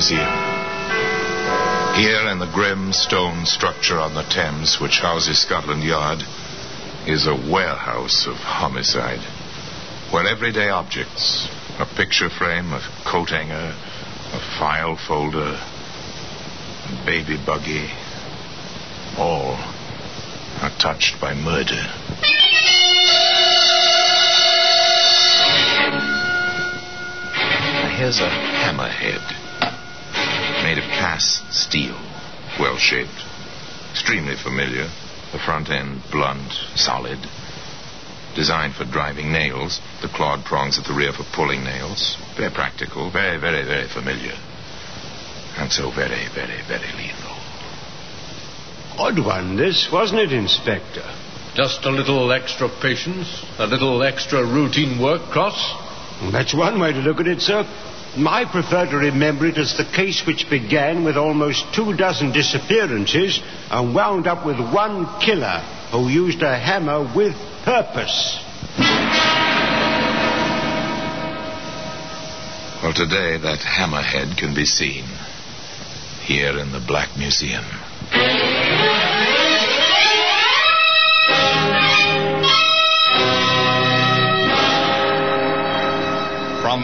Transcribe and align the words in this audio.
Museum. 0.00 0.32
Here 1.94 2.26
in 2.32 2.38
the 2.38 2.50
grim 2.54 2.90
stone 2.94 3.44
structure 3.44 3.98
on 3.98 4.14
the 4.14 4.22
Thames, 4.22 4.80
which 4.80 4.98
houses 4.98 5.42
Scotland 5.42 5.84
Yard, 5.84 6.24
is 7.06 7.26
a 7.26 7.34
warehouse 7.34 8.26
of 8.26 8.36
homicide, 8.36 9.20
where 10.10 10.26
everyday 10.26 10.70
objects, 10.70 11.48
a 11.78 11.84
picture 11.84 12.30
frame, 12.30 12.72
a 12.72 12.80
coat 13.04 13.28
hanger, 13.28 13.76
a 14.32 14.40
file 14.58 14.96
folder, 14.96 15.60
a 15.60 17.04
baby 17.04 17.36
buggy, 17.36 17.90
all 19.18 19.52
are 20.62 20.72
touched 20.80 21.20
by 21.20 21.34
murder. 21.34 21.84
Here's 27.98 28.20
a 28.20 28.30
hammerhead 28.30 29.39
made 30.70 30.78
of 30.78 30.88
cast 30.90 31.52
steel, 31.52 31.98
well 32.60 32.76
shaped, 32.76 33.24
extremely 33.90 34.36
familiar. 34.36 34.86
The 35.32 35.42
front 35.44 35.68
end 35.68 36.00
blunt, 36.12 36.52
solid, 36.76 37.18
designed 38.36 38.74
for 38.74 38.84
driving 38.84 39.32
nails. 39.32 39.80
The 40.00 40.06
clawed 40.08 40.44
prongs 40.44 40.78
at 40.78 40.84
the 40.84 40.94
rear 40.94 41.12
for 41.12 41.24
pulling 41.34 41.64
nails. 41.64 42.16
Very 42.36 42.52
practical, 42.52 43.10
very, 43.10 43.40
very, 43.40 43.64
very 43.64 43.88
familiar. 43.88 44.38
And 45.58 45.72
so 45.72 45.90
very, 45.90 46.28
very, 46.34 46.62
very 46.68 46.92
lethal. 46.94 47.34
Odd 48.96 49.18
one, 49.26 49.56
this, 49.56 49.88
wasn't 49.92 50.20
it, 50.20 50.32
Inspector? 50.32 51.02
Just 51.56 51.84
a 51.84 51.90
little 51.90 52.30
extra 52.30 52.68
patience, 52.80 53.26
a 53.58 53.66
little 53.66 54.04
extra 54.04 54.44
routine 54.44 55.02
work, 55.02 55.32
Cross. 55.32 55.58
That's 56.30 56.54
one 56.54 56.78
way 56.78 56.92
to 56.92 57.00
look 57.00 57.18
at 57.18 57.26
it, 57.26 57.40
sir. 57.40 57.64
I 58.16 58.44
prefer 58.50 58.86
to 58.90 58.96
remember 58.96 59.46
it 59.46 59.56
as 59.56 59.76
the 59.76 59.84
case 59.84 60.26
which 60.26 60.50
began 60.50 61.04
with 61.04 61.16
almost 61.16 61.72
two 61.72 61.96
dozen 61.96 62.32
disappearances 62.32 63.40
and 63.70 63.94
wound 63.94 64.26
up 64.26 64.44
with 64.44 64.58
one 64.58 65.06
killer 65.20 65.60
who 65.92 66.08
used 66.08 66.42
a 66.42 66.58
hammer 66.58 67.02
with 67.14 67.36
purpose. 67.64 68.38
Well, 72.82 72.94
today 72.94 73.36
that 73.38 73.58
hammerhead 73.58 74.38
can 74.38 74.54
be 74.54 74.64
seen 74.64 75.04
here 76.24 76.58
in 76.58 76.72
the 76.72 76.80
Black 76.80 77.16
Museum. 77.16 77.64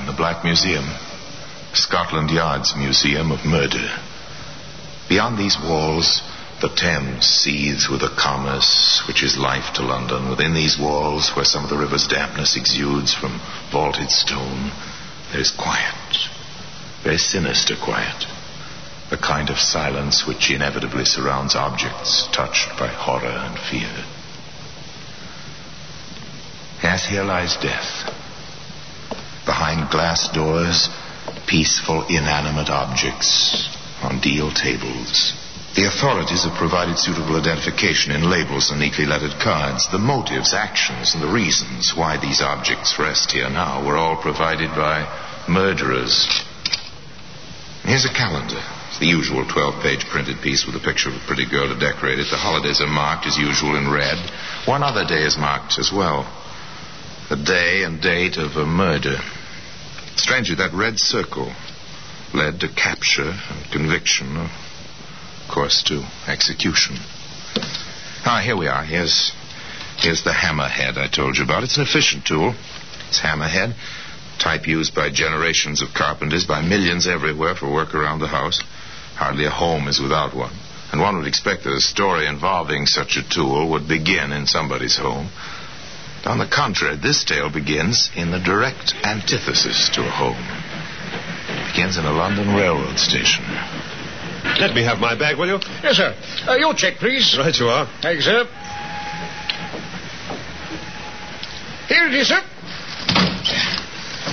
In 0.00 0.06
the 0.06 0.12
Black 0.16 0.44
Museum, 0.44 0.84
Scotland 1.72 2.30
Yard's 2.30 2.74
Museum 2.76 3.32
of 3.32 3.44
Murder. 3.44 3.88
Beyond 5.08 5.38
these 5.38 5.56
walls, 5.58 6.22
the 6.60 6.68
Thames 6.68 7.26
seethes 7.26 7.88
with 7.88 8.02
a 8.02 8.14
commerce 8.16 9.02
which 9.08 9.22
is 9.22 9.36
life 9.36 9.74
to 9.74 9.82
London. 9.82 10.30
Within 10.30 10.54
these 10.54 10.78
walls, 10.78 11.30
where 11.34 11.44
some 11.44 11.64
of 11.64 11.70
the 11.70 11.78
river's 11.78 12.06
dampness 12.06 12.56
exudes 12.56 13.14
from 13.14 13.40
vaulted 13.70 14.10
stone, 14.10 14.70
there 15.32 15.40
is 15.40 15.50
quiet, 15.50 16.28
very 17.02 17.18
sinister 17.18 17.74
quiet. 17.74 18.26
The 19.10 19.16
kind 19.16 19.50
of 19.50 19.58
silence 19.58 20.26
which 20.26 20.50
inevitably 20.50 21.04
surrounds 21.04 21.54
objects 21.54 22.28
touched 22.32 22.78
by 22.78 22.88
horror 22.88 23.26
and 23.26 23.58
fear. 23.58 24.04
Yes, 26.82 27.06
here 27.06 27.24
lies 27.24 27.56
death. 27.56 28.21
Behind 29.62 29.90
glass 29.92 30.26
doors, 30.34 30.88
peaceful, 31.46 32.02
inanimate 32.08 32.68
objects 32.68 33.68
on 34.02 34.18
deal 34.18 34.50
tables. 34.50 35.34
The 35.76 35.86
authorities 35.86 36.42
have 36.42 36.58
provided 36.58 36.98
suitable 36.98 37.36
identification 37.36 38.10
in 38.10 38.28
labels 38.28 38.72
and 38.72 38.80
neatly 38.80 39.06
lettered 39.06 39.38
cards. 39.38 39.86
The 39.86 40.02
motives, 40.02 40.52
actions, 40.52 41.14
and 41.14 41.22
the 41.22 41.30
reasons 41.30 41.94
why 41.94 42.16
these 42.16 42.42
objects 42.42 42.98
rest 42.98 43.30
here 43.30 43.48
now 43.48 43.86
were 43.86 43.96
all 43.96 44.16
provided 44.16 44.70
by 44.70 45.06
murderers. 45.46 46.26
Here's 47.84 48.04
a 48.04 48.12
calendar. 48.12 48.58
It's 48.88 48.98
the 48.98 49.06
usual 49.06 49.46
12 49.46 49.80
page 49.80 50.04
printed 50.06 50.42
piece 50.42 50.66
with 50.66 50.74
a 50.74 50.84
picture 50.84 51.08
of 51.08 51.14
a 51.14 51.26
pretty 51.28 51.46
girl 51.48 51.68
to 51.68 51.78
decorate 51.78 52.18
it. 52.18 52.26
The 52.32 52.36
holidays 52.36 52.80
are 52.80 52.90
marked 52.90 53.26
as 53.26 53.38
usual 53.38 53.76
in 53.76 53.88
red. 53.88 54.18
One 54.66 54.82
other 54.82 55.06
day 55.06 55.22
is 55.22 55.38
marked 55.38 55.78
as 55.78 55.92
well 55.92 56.26
the 57.28 57.36
day 57.36 57.84
and 57.84 58.02
date 58.02 58.36
of 58.36 58.56
a 58.56 58.66
murder. 58.66 59.18
Strangely, 60.16 60.56
that 60.56 60.72
red 60.72 60.98
circle 60.98 61.52
led 62.34 62.60
to 62.60 62.68
capture 62.68 63.30
and 63.30 63.72
conviction, 63.72 64.36
of 64.36 64.50
course, 65.52 65.82
to 65.84 66.06
execution. 66.26 66.96
Ah, 68.24 68.40
here 68.44 68.56
we 68.56 68.68
are. 68.68 68.84
Here's, 68.84 69.32
here's 69.98 70.24
the 70.24 70.32
hammerhead 70.32 70.96
I 70.96 71.08
told 71.08 71.36
you 71.36 71.44
about. 71.44 71.64
It's 71.64 71.76
an 71.76 71.82
efficient 71.82 72.24
tool. 72.24 72.54
It's 73.08 73.20
hammerhead, 73.20 73.74
type 74.38 74.66
used 74.66 74.94
by 74.94 75.10
generations 75.10 75.82
of 75.82 75.92
carpenters, 75.94 76.44
by 76.46 76.62
millions 76.62 77.06
everywhere 77.06 77.54
for 77.54 77.70
work 77.70 77.94
around 77.94 78.20
the 78.20 78.28
house. 78.28 78.62
Hardly 79.16 79.44
a 79.44 79.50
home 79.50 79.88
is 79.88 80.00
without 80.00 80.34
one. 80.34 80.54
And 80.92 81.00
one 81.00 81.16
would 81.16 81.26
expect 81.26 81.64
that 81.64 81.72
a 81.72 81.80
story 81.80 82.26
involving 82.26 82.86
such 82.86 83.16
a 83.16 83.28
tool 83.28 83.70
would 83.70 83.88
begin 83.88 84.32
in 84.32 84.46
somebody's 84.46 84.96
home. 84.96 85.30
On 86.24 86.38
the 86.38 86.46
contrary, 86.46 86.96
this 86.96 87.24
tale 87.24 87.50
begins 87.50 88.10
in 88.14 88.30
the 88.30 88.38
direct 88.38 88.94
antithesis 89.02 89.90
to 89.94 90.00
a 90.06 90.10
home. 90.10 90.38
It 90.38 91.74
begins 91.74 91.98
in 91.98 92.04
a 92.04 92.12
London 92.12 92.54
railroad 92.54 92.98
station. 92.98 93.44
Let 94.60 94.74
me 94.74 94.82
have 94.84 94.98
my 94.98 95.18
bag, 95.18 95.36
will 95.36 95.48
you? 95.48 95.58
Yes, 95.82 95.96
sir. 95.96 96.14
Uh, 96.46 96.56
your 96.56 96.74
check, 96.74 96.96
please. 96.98 97.36
Right 97.38 97.54
you 97.58 97.66
are. 97.66 97.86
Thank 98.02 98.16
you, 98.16 98.22
sir. 98.22 98.44
Here 101.88 102.06
it 102.06 102.14
is, 102.14 102.28
sir. 102.28 102.40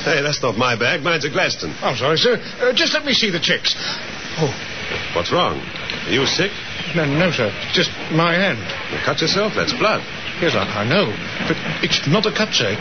Hey, 0.06 0.21
that's 0.21 0.41
not 0.41 0.56
my 0.57 0.77
bag. 0.77 1.01
Mine's 1.01 1.25
a 1.25 1.29
Gladstone. 1.29 1.73
I'm 1.81 1.97
sorry, 1.97 2.17
sir. 2.17 2.38
Uh, 2.61 2.73
just 2.73 2.94
let 2.94 3.03
me 3.03 3.13
see 3.13 3.31
the 3.31 3.39
checks. 3.39 3.73
Oh, 4.38 4.53
What's 5.16 5.31
wrong? 5.31 5.59
Are 5.59 6.11
you 6.11 6.25
sick? 6.25 6.51
no, 6.95 7.06
no, 7.06 7.31
sir. 7.31 7.50
Just 7.73 7.89
my 8.13 8.33
hand. 8.33 8.57
You 8.94 8.97
cut 9.06 9.21
yourself? 9.21 9.53
That's 9.56 9.73
blood. 9.73 10.01
Yes, 10.41 10.55
I, 10.55 10.63
I 10.63 10.85
know. 10.88 11.05
But 11.47 11.57
it's 11.83 12.07
not 12.07 12.25
a 12.25 12.31
cut, 12.31 12.53
sir. 12.53 12.75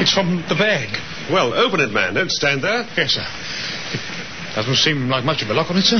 It's 0.00 0.12
from 0.12 0.44
the 0.48 0.54
bag. 0.54 0.90
Well, 1.30 1.52
open 1.54 1.80
it, 1.80 1.90
man. 1.90 2.14
Don't 2.14 2.30
stand 2.30 2.62
there. 2.62 2.86
Yes, 2.96 3.12
sir. 3.12 3.26
It 3.26 4.54
doesn't 4.54 4.76
seem 4.76 5.08
like 5.08 5.24
much 5.24 5.42
of 5.42 5.50
a 5.50 5.54
lock 5.54 5.70
on 5.70 5.76
it, 5.78 5.82
sir. 5.82 5.98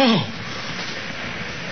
Oh. 0.00 0.22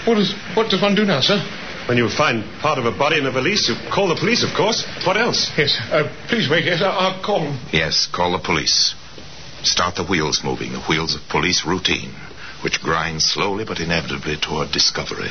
What 0.07 0.15
does, 0.17 0.35
what 0.55 0.71
does 0.71 0.83
one 0.83 0.95
do 0.95 1.05
now, 1.05 1.21
sir? 1.21 1.39
When 1.87 1.97
you 1.99 2.09
find 2.09 2.43
part 2.61 2.79
of 2.79 2.85
a 2.87 2.91
body 2.97 3.19
in 3.19 3.27
a 3.27 3.31
valise, 3.31 3.69
you 3.69 3.77
call 3.93 4.09
the 4.09 4.17
police, 4.17 4.43
of 4.43 4.51
course. 4.57 4.85
What 5.07 5.17
else? 5.17 5.51
Yes, 5.57 5.79
uh, 5.93 6.11
please 6.29 6.49
wait. 6.51 6.65
Yes, 6.65 6.83
I- 6.83 6.87
I'll 6.91 7.23
call 7.23 7.41
them. 7.45 7.59
Yes, 7.73 8.09
call 8.13 8.33
the 8.33 8.41
police. 8.43 8.95
Start 9.63 9.95
the 9.95 10.05
wheels 10.05 10.43
moving, 10.43 10.73
the 10.73 10.81
wheels 10.83 11.15
of 11.15 11.21
police 11.29 11.65
routine, 11.65 12.13
which 12.67 12.83
grind 12.83 13.23
slowly 13.23 13.65
but 13.65 13.79
inevitably 13.79 14.37
toward 14.37 14.73
discovery. 14.73 15.31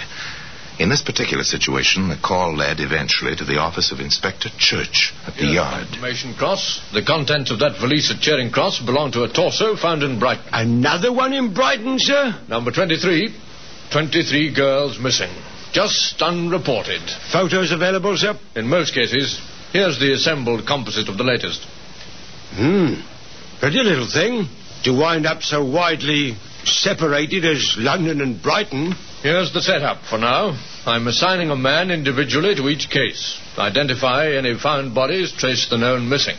In 0.79 0.87
this 0.87 1.01
particular 1.01 1.43
situation, 1.43 2.07
the 2.07 2.15
call 2.15 2.55
led 2.55 2.79
eventually 2.79 3.35
to 3.35 3.43
the 3.43 3.57
office 3.57 3.91
of 3.91 3.99
Inspector 3.99 4.47
Church 4.57 5.13
at 5.27 5.35
the 5.35 5.47
yard. 5.47 5.87
Information 5.87 6.33
Cross. 6.33 6.79
The 6.93 7.03
contents 7.03 7.51
of 7.51 7.59
that 7.59 7.77
valise 7.77 8.09
at 8.09 8.21
Charing 8.21 8.51
Cross 8.51 8.79
belong 8.85 9.11
to 9.11 9.23
a 9.23 9.27
torso 9.27 9.75
found 9.75 10.01
in 10.01 10.17
Brighton. 10.17 10.47
Another 10.53 11.11
one 11.11 11.33
in 11.33 11.53
Brighton, 11.53 11.99
sir? 11.99 12.39
Number 12.47 12.71
23. 12.71 13.35
23 13.91 14.53
girls 14.55 14.97
missing. 14.97 15.31
Just 15.73 16.21
unreported. 16.21 17.01
Photos 17.33 17.73
available, 17.73 18.15
sir? 18.15 18.39
In 18.55 18.65
most 18.65 18.93
cases, 18.93 19.41
here's 19.73 19.99
the 19.99 20.13
assembled 20.13 20.65
composite 20.65 21.09
of 21.09 21.17
the 21.17 21.25
latest. 21.25 21.61
Hmm. 22.55 22.93
Pretty 23.59 23.79
little 23.79 24.07
thing. 24.07 24.47
To 24.85 24.97
wind 24.97 25.25
up 25.25 25.43
so 25.43 25.65
widely 25.65 26.37
separated 26.67 27.45
as 27.45 27.75
London 27.77 28.21
and 28.21 28.41
Brighton. 28.41 28.93
Here's 29.21 29.53
the 29.53 29.61
setup 29.61 30.03
for 30.03 30.17
now. 30.17 30.57
I'm 30.85 31.07
assigning 31.07 31.49
a 31.49 31.55
man 31.55 31.91
individually 31.91 32.55
to 32.55 32.69
each 32.69 32.89
case. 32.89 33.39
Identify 33.57 34.33
any 34.33 34.57
found 34.57 34.93
bodies, 34.93 35.33
trace 35.37 35.67
the 35.69 35.77
known 35.77 36.09
missing. 36.09 36.35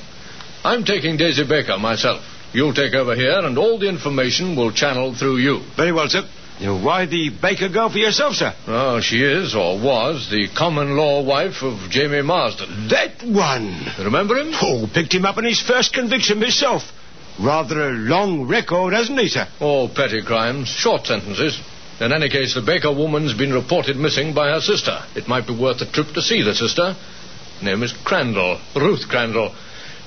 I'm 0.64 0.84
taking 0.84 1.16
Daisy 1.16 1.46
Baker 1.46 1.78
myself. 1.78 2.22
You'll 2.52 2.74
take 2.74 2.94
over 2.94 3.14
here, 3.14 3.40
and 3.40 3.58
all 3.58 3.78
the 3.78 3.88
information 3.88 4.56
will 4.56 4.72
channel 4.72 5.14
through 5.14 5.38
you. 5.38 5.60
Very 5.76 5.92
well, 5.92 6.08
sir. 6.08 6.22
Why 6.58 7.04
the 7.04 7.30
Baker 7.30 7.68
girl 7.68 7.90
for 7.90 7.98
yourself, 7.98 8.34
sir? 8.34 8.54
Oh, 8.66 9.00
she 9.00 9.22
is, 9.22 9.54
or 9.54 9.78
was, 9.78 10.30
the 10.30 10.48
common 10.56 10.96
law 10.96 11.22
wife 11.22 11.62
of 11.62 11.90
Jamie 11.90 12.22
Marsden. 12.22 12.88
That 12.88 13.22
one. 13.22 13.86
Remember 13.98 14.36
him? 14.36 14.52
Oh, 14.54 14.88
picked 14.92 15.12
him 15.12 15.26
up 15.26 15.36
in 15.36 15.44
his 15.44 15.60
first 15.60 15.92
conviction 15.92 16.40
myself. 16.40 16.82
Rather 17.38 17.90
a 17.90 17.92
long 17.92 18.48
record, 18.48 18.94
hasn't 18.94 19.18
he, 19.20 19.28
sir? 19.28 19.46
All 19.60 19.88
petty 19.88 20.22
crimes, 20.22 20.68
short 20.68 21.06
sentences. 21.06 21.60
In 22.00 22.12
any 22.12 22.28
case, 22.28 22.54
the 22.54 22.62
Baker 22.62 22.92
woman's 22.92 23.34
been 23.34 23.52
reported 23.52 23.96
missing 23.96 24.34
by 24.34 24.48
her 24.48 24.60
sister. 24.60 25.02
It 25.14 25.28
might 25.28 25.46
be 25.46 25.56
worth 25.56 25.80
a 25.82 25.90
trip 25.90 26.08
to 26.14 26.22
see 26.22 26.42
the 26.42 26.54
sister. 26.54 26.94
Name 27.62 27.82
is 27.82 27.92
Crandall, 28.04 28.60
Ruth 28.74 29.08
Crandall. 29.08 29.54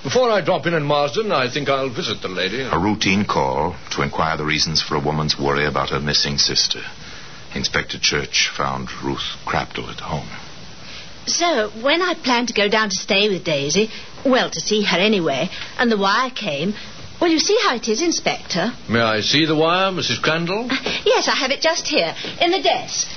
Before 0.03 0.29
I 0.29 0.41
drop 0.41 0.65
in 0.65 0.73
in 0.73 0.83
Marsden, 0.83 1.31
I 1.31 1.49
think 1.49 1.67
I'll 1.67 1.89
visit 1.89 2.21
the 2.21 2.29
lady. 2.29 2.61
A 2.61 2.79
routine 2.79 3.25
call 3.25 3.75
to 3.91 4.01
inquire 4.01 4.37
the 4.37 4.45
reasons 4.45 4.81
for 4.81 4.95
a 4.95 4.99
woman's 4.99 5.37
worry 5.37 5.65
about 5.65 5.89
her 5.89 5.99
missing 5.99 6.37
sister. 6.37 6.81
Inspector 7.53 7.97
Church 7.99 8.49
found 8.55 8.89
Ruth 9.03 9.35
Crandall 9.45 9.89
at 9.89 9.99
home. 9.99 10.29
So, 11.25 11.69
when 11.81 12.01
I 12.01 12.13
planned 12.13 12.47
to 12.47 12.53
go 12.53 12.69
down 12.69 12.89
to 12.89 12.95
stay 12.95 13.29
with 13.29 13.43
Daisy, 13.43 13.89
well, 14.25 14.49
to 14.49 14.59
see 14.59 14.83
her 14.83 14.97
anyway, 14.97 15.49
and 15.77 15.91
the 15.91 15.97
wire 15.97 16.29
came, 16.29 16.73
well, 17.19 17.29
you 17.29 17.39
see 17.39 17.57
how 17.63 17.75
it 17.75 17.87
is, 17.87 18.01
Inspector. 18.01 18.71
May 18.89 19.01
I 19.01 19.21
see 19.21 19.45
the 19.45 19.55
wire, 19.55 19.91
Mrs. 19.91 20.21
Crandall? 20.21 20.67
Uh, 20.69 20.75
yes, 21.05 21.27
I 21.27 21.35
have 21.35 21.51
it 21.51 21.61
just 21.61 21.87
here, 21.87 22.13
in 22.41 22.51
the 22.51 22.61
desk. 22.61 23.07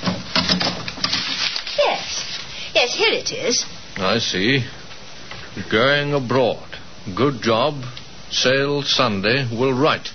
Yes. 1.77 2.39
Yes, 2.73 2.93
here 2.95 3.11
it 3.11 3.31
is. 3.31 3.65
I 3.97 4.19
see. 4.19 4.65
Going 5.71 6.13
abroad. 6.13 6.67
Good 7.15 7.41
job. 7.41 7.75
Sail 8.31 8.81
Sunday. 8.81 9.47
Will 9.51 9.73
write. 9.73 10.09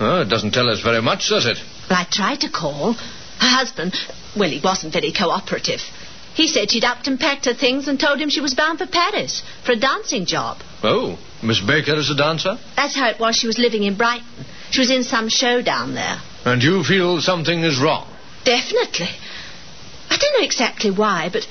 Oh, 0.00 0.20
it 0.20 0.28
doesn't 0.28 0.52
tell 0.52 0.68
us 0.68 0.80
very 0.80 1.02
much, 1.02 1.28
does 1.28 1.46
it? 1.46 1.58
Well, 1.88 1.98
I 1.98 2.06
tried 2.10 2.40
to 2.42 2.50
call. 2.50 2.92
Her 2.92 3.48
husband, 3.48 3.94
well, 4.36 4.50
he 4.50 4.60
wasn't 4.62 4.92
very 4.92 5.12
cooperative. 5.12 5.80
He 6.34 6.46
said 6.46 6.70
she'd 6.70 6.84
upped 6.84 7.08
and 7.08 7.18
packed 7.18 7.46
her 7.46 7.54
things 7.54 7.88
and 7.88 7.98
told 7.98 8.20
him 8.20 8.30
she 8.30 8.40
was 8.40 8.54
bound 8.54 8.78
for 8.78 8.86
Paris 8.86 9.42
for 9.64 9.72
a 9.72 9.76
dancing 9.76 10.24
job. 10.26 10.58
Oh, 10.82 11.18
Miss 11.42 11.60
Baker 11.60 11.94
is 11.94 12.10
a 12.10 12.16
dancer? 12.16 12.58
That's 12.76 12.96
how 12.96 13.08
it 13.10 13.20
was 13.20 13.36
she 13.36 13.46
was 13.46 13.58
living 13.58 13.84
in 13.84 13.96
Brighton. 13.96 14.44
She 14.70 14.80
was 14.80 14.90
in 14.90 15.04
some 15.04 15.28
show 15.28 15.62
down 15.62 15.94
there. 15.94 16.20
And 16.44 16.62
you 16.62 16.82
feel 16.82 17.20
something 17.20 17.62
is 17.62 17.80
wrong? 17.80 18.08
Definitely. 18.44 19.08
I 20.10 20.16
don't 20.16 20.40
know 20.40 20.44
exactly 20.44 20.90
why, 20.90 21.30
but. 21.32 21.46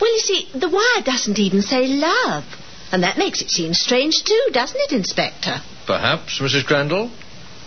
Well, 0.00 0.12
you 0.12 0.20
see, 0.20 0.48
the 0.52 0.68
wire 0.68 1.04
doesn't 1.04 1.38
even 1.38 1.62
say 1.62 1.86
love. 1.86 2.44
And 2.92 3.02
that 3.02 3.18
makes 3.18 3.40
it 3.40 3.50
seem 3.50 3.72
strange, 3.72 4.24
too, 4.24 4.48
doesn't 4.52 4.78
it, 4.78 4.92
Inspector? 4.92 5.60
Perhaps, 5.86 6.40
Mrs. 6.40 6.66
Crandall. 6.66 7.10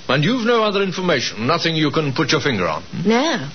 And 0.10 0.24
you've 0.24 0.46
no 0.46 0.64
other 0.64 0.84
information, 0.84 1.48
nothing 1.48 1.76
you 1.76 1.92
can 1.92 2.14
put 2.14 2.32
your 2.32 2.42
finger 2.42 2.68
on. 2.68 2.84
No. 3.06 3.50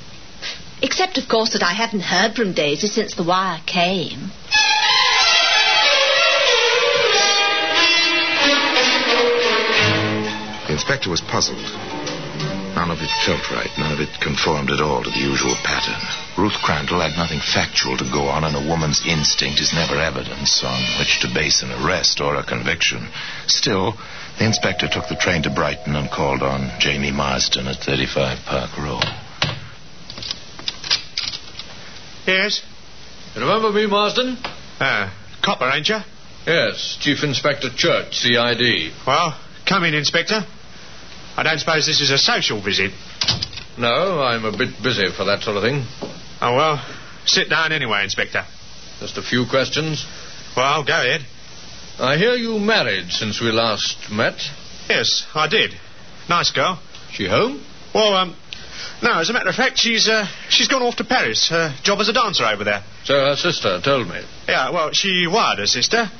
Except, 0.80 1.18
of 1.18 1.28
course, 1.28 1.52
that 1.52 1.62
I 1.62 1.72
haven't 1.72 2.00
heard 2.00 2.34
from 2.34 2.54
Daisy 2.54 2.86
since 2.86 3.14
the 3.14 3.22
wire 3.22 3.60
came. 3.66 4.30
Inspector 10.88 11.10
was 11.10 11.20
puzzled. 11.20 11.60
None 12.72 12.90
of 12.90 12.96
it 13.04 13.12
felt 13.26 13.44
right. 13.52 13.68
None 13.76 13.92
of 13.92 14.00
it 14.00 14.08
conformed 14.22 14.70
at 14.70 14.80
all 14.80 15.04
to 15.04 15.10
the 15.10 15.20
usual 15.20 15.54
pattern. 15.60 16.00
Ruth 16.38 16.56
Crandall 16.64 17.04
had 17.04 17.12
nothing 17.12 17.40
factual 17.44 17.98
to 17.98 18.08
go 18.08 18.24
on, 18.24 18.42
and 18.42 18.56
a 18.56 18.66
woman's 18.66 19.04
instinct 19.04 19.60
is 19.60 19.74
never 19.74 20.00
evidence 20.00 20.64
on 20.64 20.80
which 20.98 21.20
to 21.20 21.28
base 21.28 21.60
an 21.60 21.72
arrest 21.72 22.22
or 22.22 22.36
a 22.36 22.42
conviction. 22.42 23.06
Still, 23.46 24.00
the 24.38 24.46
inspector 24.46 24.88
took 24.88 25.08
the 25.08 25.20
train 25.20 25.42
to 25.42 25.50
Brighton 25.50 25.94
and 25.94 26.10
called 26.10 26.42
on 26.42 26.72
Jamie 26.80 27.12
Marsden 27.12 27.68
at 27.68 27.84
35 27.84 28.38
Park 28.46 28.78
Row. 28.78 29.00
Yes. 32.24 32.62
Remember 33.36 33.70
me, 33.72 33.84
Marsden? 33.84 34.38
Uh, 34.80 35.12
copper, 35.44 35.68
ain't 35.68 35.86
you? 35.86 36.00
Yes, 36.46 36.96
Chief 36.98 37.22
Inspector 37.22 37.68
Church, 37.76 38.16
CID. 38.16 38.94
Well, 39.06 39.38
come 39.66 39.84
in, 39.84 39.92
Inspector. 39.92 40.46
I 41.38 41.44
don't 41.44 41.60
suppose 41.60 41.86
this 41.86 42.00
is 42.00 42.10
a 42.10 42.18
social 42.18 42.60
visit. 42.60 42.90
No, 43.78 44.20
I'm 44.20 44.44
a 44.44 44.50
bit 44.50 44.70
busy 44.82 45.06
for 45.16 45.24
that 45.26 45.42
sort 45.42 45.56
of 45.56 45.62
thing. 45.62 45.86
Oh, 46.40 46.56
well, 46.56 46.84
sit 47.26 47.48
down 47.48 47.70
anyway, 47.70 48.02
Inspector. 48.02 48.42
Just 48.98 49.18
a 49.18 49.22
few 49.22 49.46
questions. 49.48 50.04
Well, 50.56 50.82
go 50.82 50.94
ahead. 50.94 51.20
I 52.00 52.16
hear 52.16 52.34
you 52.34 52.58
married 52.58 53.10
since 53.10 53.40
we 53.40 53.52
last 53.52 54.10
met. 54.10 54.34
Yes, 54.88 55.28
I 55.32 55.46
did. 55.46 55.74
Nice 56.28 56.50
girl. 56.50 56.82
She 57.12 57.28
home? 57.28 57.64
Well, 57.94 58.14
um, 58.14 58.36
no, 59.00 59.20
as 59.20 59.30
a 59.30 59.32
matter 59.32 59.48
of 59.48 59.54
fact, 59.54 59.78
she's, 59.78 60.08
uh, 60.08 60.26
she's 60.48 60.66
gone 60.66 60.82
off 60.82 60.96
to 60.96 61.04
Paris. 61.04 61.50
Her 61.50 61.72
job 61.84 62.00
as 62.00 62.08
a 62.08 62.12
dancer 62.12 62.46
over 62.46 62.64
there. 62.64 62.82
So 63.04 63.14
her 63.14 63.36
sister 63.36 63.80
told 63.80 64.08
me. 64.08 64.22
Yeah, 64.48 64.70
well, 64.70 64.90
she 64.90 65.28
wired 65.30 65.60
her 65.60 65.66
sister. 65.66 66.10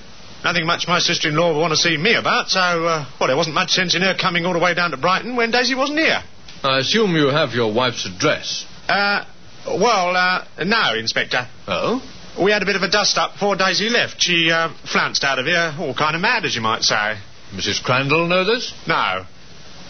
Nothing 0.45 0.67
much 0.67 0.87
my 0.87 1.01
sister-in-law 1.01 1.55
would 1.55 1.61
want 1.61 1.73
to 1.73 1.77
see 1.77 1.97
me 1.97 2.15
about, 2.15 2.49
so, 2.49 2.61
uh, 2.61 3.07
well, 3.19 3.27
there 3.27 3.37
wasn't 3.37 3.55
much 3.55 3.71
sense 3.71 3.95
in 3.95 4.03
her 4.03 4.15
coming 4.15 4.47
all 4.47 4.53
the 4.53 4.61
way 4.61 4.73
down 4.73 4.93
to 4.93 4.97
Brighton 4.97 5.35
when 5.35 5.51
Daisy 5.51 5.75
wasn't 5.75 5.99
here. 5.99 6.23
I 6.63 6.79
assume 6.79 7.17
you 7.17 7.27
have 7.27 7.53
your 7.53 7.73
wife's 7.73 8.07
address. 8.07 8.65
Uh, 8.89 9.25
well, 9.67 10.17
uh, 10.17 10.45
no, 10.65 10.95
Inspector. 10.95 11.47
Oh? 11.67 12.03
We 12.41 12.53
had 12.53 12.63
a 12.63 12.67
bit 12.67 12.77
of 12.77 12.83
a 12.83 12.91
dust-up 12.91 13.33
before 13.33 13.57
Daisy 13.57 13.89
left. 13.89 14.23
She, 14.23 14.51
uh, 14.51 14.71
flounced 14.91 15.25
out 15.25 15.41
of 15.41 15.47
here, 15.47 15.75
all 15.79 15.95
kind 15.95 16.15
of 16.15 16.23
mad, 16.23 16.45
as 16.45 16.55
you 16.55 16.61
might 16.61 16.83
say. 16.83 17.19
Mrs. 17.53 17.83
Crandall 17.83 18.29
know 18.29 18.45
this? 18.45 18.73
No. 18.87 19.25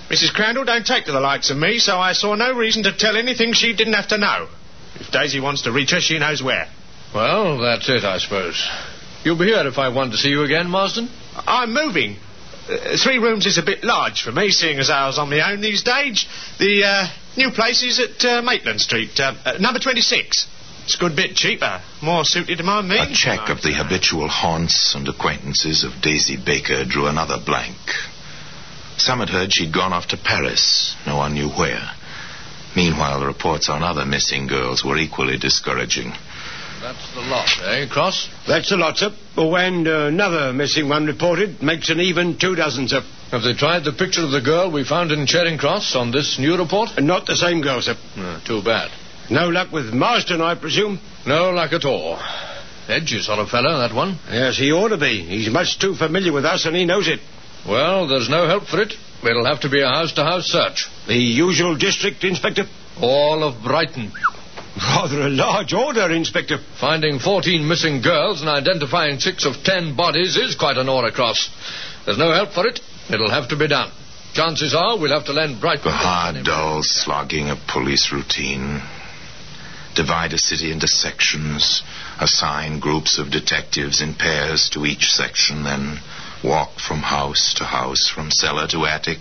Mrs. 0.08 0.32
Crandall 0.32 0.64
don't 0.64 0.86
take 0.86 1.04
to 1.04 1.12
the 1.12 1.20
likes 1.20 1.50
of 1.50 1.58
me, 1.58 1.78
so 1.78 1.98
I 1.98 2.14
saw 2.14 2.34
no 2.34 2.54
reason 2.54 2.84
to 2.84 2.96
tell 2.96 3.16
anything 3.16 3.52
she 3.52 3.74
didn't 3.74 3.92
have 3.92 4.08
to 4.08 4.18
know. 4.18 4.48
If 4.94 5.10
Daisy 5.10 5.40
wants 5.40 5.62
to 5.62 5.72
reach 5.72 5.90
her, 5.90 6.00
she 6.00 6.18
knows 6.18 6.42
where. 6.42 6.66
Well, 7.14 7.58
that's 7.58 7.88
it, 7.90 8.04
I 8.04 8.18
suppose. 8.18 8.66
You'll 9.28 9.36
be 9.36 9.44
here 9.44 9.66
if 9.66 9.76
I 9.76 9.90
want 9.90 10.12
to 10.12 10.16
see 10.16 10.30
you 10.30 10.42
again, 10.42 10.70
Marsden? 10.70 11.10
I'm 11.36 11.74
moving. 11.74 12.16
Uh, 12.66 12.96
three 12.96 13.18
rooms 13.18 13.44
is 13.44 13.58
a 13.58 13.62
bit 13.62 13.84
large 13.84 14.22
for 14.22 14.32
me, 14.32 14.48
seeing 14.48 14.78
as 14.78 14.88
I 14.88 15.06
was 15.06 15.18
on 15.18 15.28
my 15.28 15.52
own 15.52 15.60
these 15.60 15.82
days. 15.82 16.24
The 16.58 16.84
uh, 16.84 17.08
new 17.36 17.50
place 17.50 17.82
is 17.82 18.00
at 18.00 18.24
uh, 18.24 18.40
Maitland 18.40 18.80
Street, 18.80 19.20
uh, 19.20 19.34
uh, 19.44 19.58
number 19.60 19.80
26. 19.80 20.48
It's 20.84 20.94
a 20.94 20.98
good 20.98 21.14
bit 21.14 21.36
cheaper, 21.36 21.82
more 22.00 22.24
suited 22.24 22.56
to 22.56 22.64
my 22.64 22.80
means. 22.80 23.10
A 23.10 23.14
check 23.14 23.50
of 23.50 23.60
the 23.60 23.74
habitual 23.74 24.28
haunts 24.28 24.94
and 24.94 25.06
acquaintances 25.06 25.84
of 25.84 26.00
Daisy 26.00 26.38
Baker 26.42 26.86
drew 26.86 27.06
another 27.06 27.36
blank. 27.36 27.76
Some 28.96 29.18
had 29.18 29.28
heard 29.28 29.52
she'd 29.52 29.74
gone 29.74 29.92
off 29.92 30.08
to 30.08 30.16
Paris, 30.16 30.96
no 31.06 31.18
one 31.18 31.34
knew 31.34 31.50
where. 31.50 31.90
Meanwhile, 32.74 33.20
the 33.20 33.26
reports 33.26 33.68
on 33.68 33.82
other 33.82 34.06
missing 34.06 34.46
girls 34.46 34.82
were 34.82 34.96
equally 34.96 35.36
discouraging. 35.36 36.14
That's 36.80 37.14
the 37.14 37.20
lot, 37.22 37.48
eh, 37.64 37.86
Cross? 37.90 38.28
That's 38.46 38.70
the 38.70 38.76
lot, 38.76 38.96
sir. 38.96 39.10
Oh, 39.36 39.54
and 39.56 39.86
uh, 39.86 40.06
another 40.06 40.52
missing 40.52 40.88
one 40.88 41.06
reported 41.06 41.60
makes 41.62 41.90
an 41.90 42.00
even 42.00 42.38
two 42.38 42.54
dozen, 42.54 42.86
sir. 42.88 43.00
Have 43.32 43.42
they 43.42 43.54
tried 43.54 43.84
the 43.84 43.92
picture 43.92 44.22
of 44.24 44.30
the 44.30 44.40
girl 44.40 44.70
we 44.70 44.84
found 44.84 45.10
in 45.10 45.26
Charing 45.26 45.58
Cross 45.58 45.96
on 45.96 46.12
this 46.12 46.38
new 46.38 46.56
report? 46.56 46.90
And 46.96 47.06
not 47.06 47.26
the 47.26 47.36
same 47.36 47.60
girl, 47.62 47.82
sir. 47.82 47.94
Uh, 48.16 48.40
too 48.44 48.62
bad. 48.62 48.90
No 49.30 49.48
luck 49.48 49.72
with 49.72 49.92
Marsden, 49.92 50.40
I 50.40 50.54
presume? 50.54 50.98
No 51.26 51.50
luck 51.50 51.72
at 51.72 51.84
all. 51.84 52.18
Edgy 52.88 53.20
sort 53.20 53.40
of 53.40 53.48
fellow, 53.50 53.78
that 53.78 53.94
one. 53.94 54.18
Yes, 54.30 54.56
he 54.56 54.72
ought 54.72 54.88
to 54.88 54.96
be. 54.98 55.22
He's 55.26 55.50
much 55.50 55.78
too 55.78 55.94
familiar 55.94 56.32
with 56.32 56.46
us, 56.46 56.64
and 56.64 56.74
he 56.74 56.86
knows 56.86 57.08
it. 57.08 57.20
Well, 57.68 58.06
there's 58.06 58.30
no 58.30 58.46
help 58.46 58.64
for 58.64 58.80
it. 58.80 58.94
It'll 59.22 59.44
have 59.44 59.60
to 59.60 59.68
be 59.68 59.82
a 59.82 59.88
house-to-house 59.88 60.46
search. 60.46 60.86
The 61.06 61.14
usual 61.14 61.76
district, 61.76 62.24
Inspector? 62.24 62.64
All 63.02 63.42
of 63.42 63.62
Brighton. 63.62 64.12
Rather 64.78 65.22
a 65.22 65.28
large 65.28 65.72
order, 65.72 66.10
Inspector. 66.12 66.56
Finding 66.80 67.18
14 67.18 67.66
missing 67.66 68.00
girls 68.00 68.40
and 68.40 68.48
identifying 68.48 69.18
six 69.18 69.44
of 69.44 69.64
ten 69.64 69.96
bodies 69.96 70.36
is 70.36 70.54
quite 70.54 70.78
an 70.78 70.88
order 70.88 71.10
cross. 71.10 71.50
There's 72.04 72.18
no 72.18 72.32
help 72.32 72.52
for 72.52 72.66
it. 72.66 72.80
It'll 73.10 73.30
have 73.30 73.48
to 73.48 73.56
be 73.56 73.66
done. 73.66 73.90
Chances 74.34 74.74
are 74.74 74.98
we'll 74.98 75.12
have 75.12 75.26
to 75.26 75.32
lend 75.32 75.60
Brighton. 75.60 75.84
The 75.84 75.90
hard, 75.90 76.44
dull 76.44 76.82
slogging 76.82 77.50
of 77.50 77.58
police 77.66 78.12
routine. 78.12 78.80
Divide 79.96 80.32
a 80.32 80.38
city 80.38 80.70
into 80.70 80.86
sections, 80.86 81.82
assign 82.20 82.78
groups 82.78 83.18
of 83.18 83.32
detectives 83.32 84.00
in 84.00 84.14
pairs 84.14 84.68
to 84.70 84.86
each 84.86 85.10
section, 85.10 85.64
then 85.64 85.98
walk 86.44 86.78
from 86.78 86.98
house 86.98 87.54
to 87.54 87.64
house, 87.64 88.08
from 88.08 88.30
cellar 88.30 88.68
to 88.68 88.86
attic, 88.86 89.18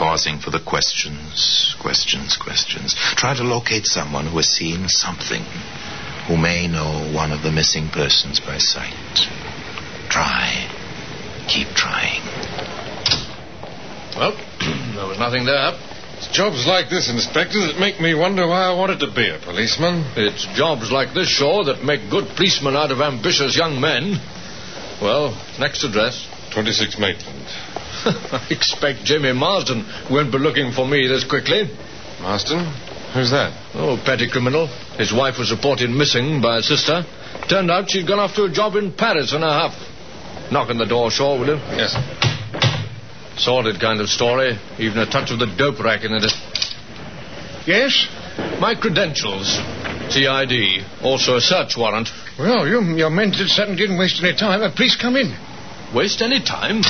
pausing 0.00 0.38
for 0.38 0.48
the 0.48 0.58
questions, 0.58 1.76
questions, 1.78 2.38
questions. 2.38 2.96
Try 3.20 3.36
to 3.36 3.44
locate 3.44 3.84
someone 3.84 4.26
who 4.26 4.38
has 4.38 4.48
seen 4.48 4.88
something, 4.88 5.42
who 6.26 6.38
may 6.38 6.66
know 6.66 7.12
one 7.14 7.32
of 7.32 7.42
the 7.42 7.52
missing 7.52 7.90
persons 7.92 8.40
by 8.40 8.56
sight. 8.56 9.28
Try. 10.08 10.72
Keep 11.48 11.76
trying. 11.76 12.24
Well, 14.16 14.32
there 14.96 15.06
was 15.06 15.18
nothing 15.18 15.44
there. 15.44 15.76
It's 16.16 16.28
jobs 16.28 16.66
like 16.66 16.88
this, 16.88 17.10
Inspector, 17.10 17.60
that 17.60 17.78
make 17.78 18.00
me 18.00 18.14
wonder 18.14 18.48
why 18.48 18.72
I 18.72 18.74
wanted 18.74 19.00
to 19.00 19.12
be 19.12 19.28
a 19.28 19.38
policeman. 19.38 20.04
It's 20.16 20.46
jobs 20.56 20.90
like 20.90 21.12
this, 21.12 21.28
Shaw, 21.28 21.64
that 21.64 21.84
make 21.84 22.08
good 22.08 22.26
policemen 22.36 22.74
out 22.74 22.90
of 22.90 23.02
ambitious 23.02 23.54
young 23.54 23.78
men. 23.78 24.16
Well, 25.02 25.36
next 25.58 25.84
address. 25.84 26.26
26 26.54 26.98
Maitland. 26.98 27.46
I 28.06 28.46
expect 28.50 29.04
Jamie 29.04 29.32
Marsden 29.32 29.84
won't 30.10 30.32
be 30.32 30.38
looking 30.38 30.72
for 30.72 30.86
me 30.86 31.06
this 31.06 31.24
quickly. 31.24 31.64
Marsden? 32.20 32.64
Who's 33.14 33.30
that? 33.30 33.50
Oh, 33.74 34.00
petty 34.04 34.30
criminal. 34.30 34.66
His 34.96 35.12
wife 35.12 35.38
was 35.38 35.50
reported 35.50 35.90
missing 35.90 36.40
by 36.40 36.58
a 36.58 36.62
sister. 36.62 37.02
Turned 37.48 37.70
out 37.70 37.90
she'd 37.90 38.06
gone 38.06 38.20
off 38.20 38.34
to 38.36 38.44
a 38.44 38.50
job 38.50 38.76
in 38.76 38.92
Paris 38.92 39.32
in 39.32 39.42
a 39.42 39.52
huff. 39.52 39.74
Knock 40.52 40.70
on 40.70 40.78
the 40.78 40.86
door, 40.86 41.10
Shaw, 41.10 41.38
will 41.38 41.46
you? 41.46 41.60
Yes. 41.74 41.96
Sordid 43.36 43.80
kind 43.80 44.00
of 44.00 44.08
story. 44.08 44.58
Even 44.78 44.98
a 44.98 45.06
touch 45.10 45.30
of 45.30 45.38
the 45.38 45.46
dope 45.46 45.80
racket 45.82 46.10
in 46.12 46.22
it. 46.22 46.32
Yes? 47.66 48.06
My 48.60 48.74
credentials. 48.74 49.58
CID. 50.10 50.84
Also 51.02 51.36
a 51.36 51.40
search 51.40 51.76
warrant. 51.76 52.08
Well, 52.38 52.66
you, 52.66 52.80
your 52.96 53.10
men 53.10 53.30
did, 53.30 53.48
certainly 53.48 53.78
didn't 53.80 53.98
waste 53.98 54.22
any 54.22 54.36
time. 54.36 54.62
Uh, 54.62 54.70
please 54.74 54.96
come 54.96 55.16
in. 55.16 55.34
Waste 55.94 56.22
any 56.22 56.42
time? 56.42 56.82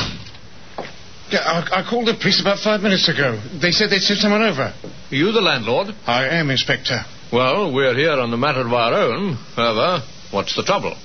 Yeah, 1.30 1.40
I, 1.40 1.80
I 1.80 1.88
called 1.88 2.08
the 2.08 2.14
police 2.14 2.40
about 2.40 2.58
five 2.58 2.80
minutes 2.80 3.08
ago. 3.08 3.40
They 3.62 3.70
said 3.70 3.90
they'd 3.90 4.00
send 4.00 4.18
someone 4.20 4.42
over. 4.42 4.74
You 5.10 5.30
the 5.32 5.40
landlord? 5.40 5.94
I 6.06 6.26
am, 6.26 6.50
Inspector. 6.50 6.98
Well, 7.32 7.72
we're 7.72 7.94
here 7.94 8.18
on 8.18 8.30
the 8.32 8.36
matter 8.36 8.60
of 8.66 8.72
our 8.72 8.92
own. 8.92 9.34
However, 9.54 10.04
what's 10.32 10.56
the 10.56 10.64
trouble? 10.64 10.96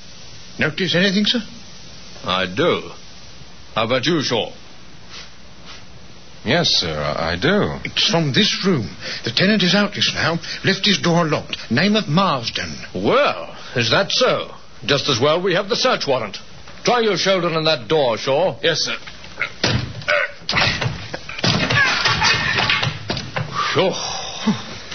Notice 0.57 0.95
anything, 0.95 1.25
sir? 1.25 1.39
I 2.23 2.47
do. 2.47 2.89
How 3.75 3.85
about 3.85 4.05
you, 4.05 4.21
Shaw? 4.23 4.51
Yes, 6.43 6.69
sir, 6.69 6.95
I, 6.97 7.33
I 7.33 7.35
do. 7.35 7.79
It's 7.83 8.09
from 8.09 8.31
this 8.33 8.63
room. 8.65 8.89
The 9.25 9.31
tenant 9.31 9.61
is 9.63 9.75
out 9.75 9.93
just 9.93 10.13
now. 10.13 10.39
Left 10.63 10.85
his 10.85 10.99
door 11.01 11.25
locked. 11.25 11.57
Name 11.69 11.95
of 11.95 12.07
Marsden. 12.07 12.75
Well, 12.95 13.55
is 13.75 13.91
that 13.91 14.11
so? 14.11 14.51
Just 14.85 15.09
as 15.09 15.19
well 15.21 15.41
we 15.41 15.53
have 15.55 15.69
the 15.69 15.75
search 15.75 16.05
warrant. 16.07 16.37
Try 16.83 17.01
your 17.01 17.17
shoulder 17.17 17.49
on 17.49 17.65
that 17.65 17.87
door, 17.87 18.17
Shaw. 18.17 18.59
Yes, 18.61 18.79
sir. 18.79 18.95
Oh, 23.77 23.91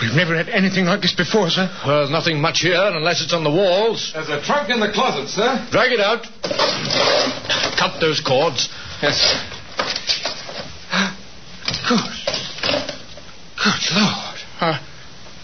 We've 0.01 0.15
never 0.17 0.35
had 0.35 0.49
anything 0.49 0.87
like 0.87 1.03
this 1.03 1.13
before, 1.15 1.51
sir. 1.51 1.69
there's 1.85 2.09
nothing 2.11 2.41
much 2.41 2.61
here 2.61 2.81
unless 2.81 3.21
it's 3.23 3.35
on 3.35 3.45
the 3.45 3.51
walls. 3.51 4.13
There's 4.15 4.31
a 4.31 4.41
trunk 4.43 4.71
in 4.71 4.81
the 4.81 4.91
closet, 4.91 5.29
sir. 5.29 5.69
Drag 5.71 5.93
it 5.93 6.01
out. 6.01 6.25
Cut 7.79 8.01
those 8.01 8.21
cords. 8.21 8.71
Yes, 9.03 9.21
sir. 9.21 9.37
Good. 11.89 12.11
Good 13.63 13.83
Lord. 13.95 14.37
Uh, 14.61 14.79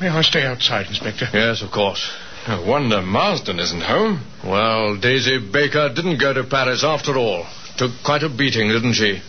may 0.01 0.09
I 0.09 0.23
stay 0.23 0.43
outside, 0.45 0.87
Inspector? 0.87 1.29
Yes, 1.35 1.61
of 1.61 1.71
course. 1.71 2.11
No 2.49 2.63
wonder 2.67 3.03
Marsden 3.03 3.59
isn't 3.59 3.83
home. 3.83 4.25
Well, 4.43 4.97
Daisy 4.99 5.39
Baker 5.53 5.93
didn't 5.95 6.19
go 6.19 6.33
to 6.33 6.45
Paris 6.45 6.83
after 6.83 7.19
all. 7.19 7.45
Took 7.77 7.91
quite 8.05 8.23
a 8.23 8.31
beating, 8.31 8.69
didn't 8.69 8.95
she? 8.95 9.21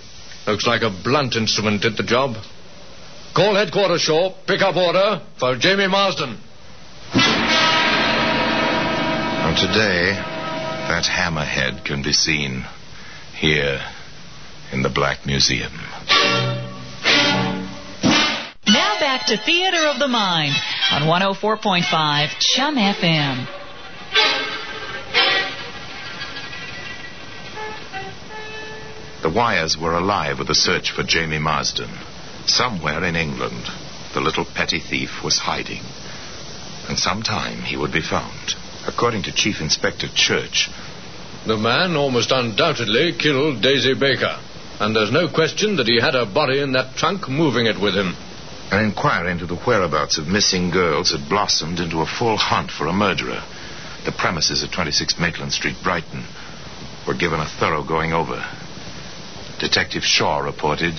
Looks 0.47 0.65
like 0.65 0.81
a 0.81 0.89
blunt 0.89 1.35
instrument 1.35 1.81
did 1.81 1.97
the 1.97 2.03
job. 2.03 2.37
Call 3.35 3.55
headquarters, 3.55 4.01
Shaw. 4.01 4.33
Pick 4.47 4.61
up 4.61 4.77
order 4.77 5.21
for 5.37 5.57
Jamie 5.57 5.87
Marsden. 5.87 6.37
And 9.43 9.57
today, 9.57 10.13
that 10.87 11.03
hammerhead 11.03 11.83
can 11.83 12.01
be 12.01 12.13
seen 12.13 12.65
here 13.37 13.81
in 14.71 14.83
the 14.83 14.89
Black 14.89 15.25
Museum. 15.25 15.73
Now 18.67 18.99
back 18.99 19.27
to 19.27 19.37
Theater 19.37 19.85
of 19.87 19.99
the 19.99 20.07
Mind 20.07 20.53
on 20.91 21.01
104.5 21.03 22.29
Chum 22.39 22.77
FM. 22.77 23.56
The 29.27 29.33
wires 29.33 29.77
were 29.77 29.91
alive 29.91 30.39
with 30.39 30.49
a 30.49 30.55
search 30.55 30.91
for 30.91 31.03
Jamie 31.03 31.37
Marsden. 31.37 31.89
Somewhere 32.45 33.03
in 33.03 33.17
England, 33.17 33.65
the 34.13 34.21
little 34.21 34.45
petty 34.45 34.79
thief 34.79 35.21
was 35.21 35.39
hiding. 35.39 35.83
And 36.87 36.97
sometime 36.97 37.59
he 37.63 37.75
would 37.75 37.91
be 37.91 37.99
found. 37.99 38.55
According 38.87 39.23
to 39.23 39.33
Chief 39.33 39.59
Inspector 39.59 40.07
Church, 40.15 40.69
The 41.45 41.57
man 41.57 41.97
almost 41.97 42.31
undoubtedly 42.31 43.11
killed 43.19 43.61
Daisy 43.61 43.95
Baker. 43.95 44.39
And 44.79 44.95
there's 44.95 45.11
no 45.11 45.27
question 45.27 45.75
that 45.75 45.89
he 45.89 45.99
had 45.99 46.13
her 46.13 46.25
body 46.25 46.61
in 46.61 46.71
that 46.71 46.95
trunk 46.95 47.27
moving 47.27 47.65
it 47.65 47.81
with 47.81 47.95
him. 47.95 48.15
an 48.71 48.79
inquiry 48.79 49.29
into 49.29 49.45
the 49.45 49.57
whereabouts 49.67 50.17
of 50.17 50.29
missing 50.29 50.71
girls 50.71 51.11
had 51.11 51.27
blossomed 51.27 51.81
into 51.81 51.99
a 51.99 52.05
full 52.05 52.37
hunt 52.37 52.71
for 52.71 52.87
a 52.87 52.93
murderer. 52.93 53.43
The 54.05 54.13
premises 54.13 54.63
at 54.63 54.71
26 54.71 55.19
Maitland 55.19 55.51
Street, 55.51 55.75
Brighton, 55.83 56.23
were 57.05 57.13
given 57.13 57.41
a 57.41 57.45
thorough 57.59 57.83
going 57.83 58.13
over. 58.13 58.41
Detective 59.59 60.03
Shaw 60.03 60.39
reported, 60.39 60.93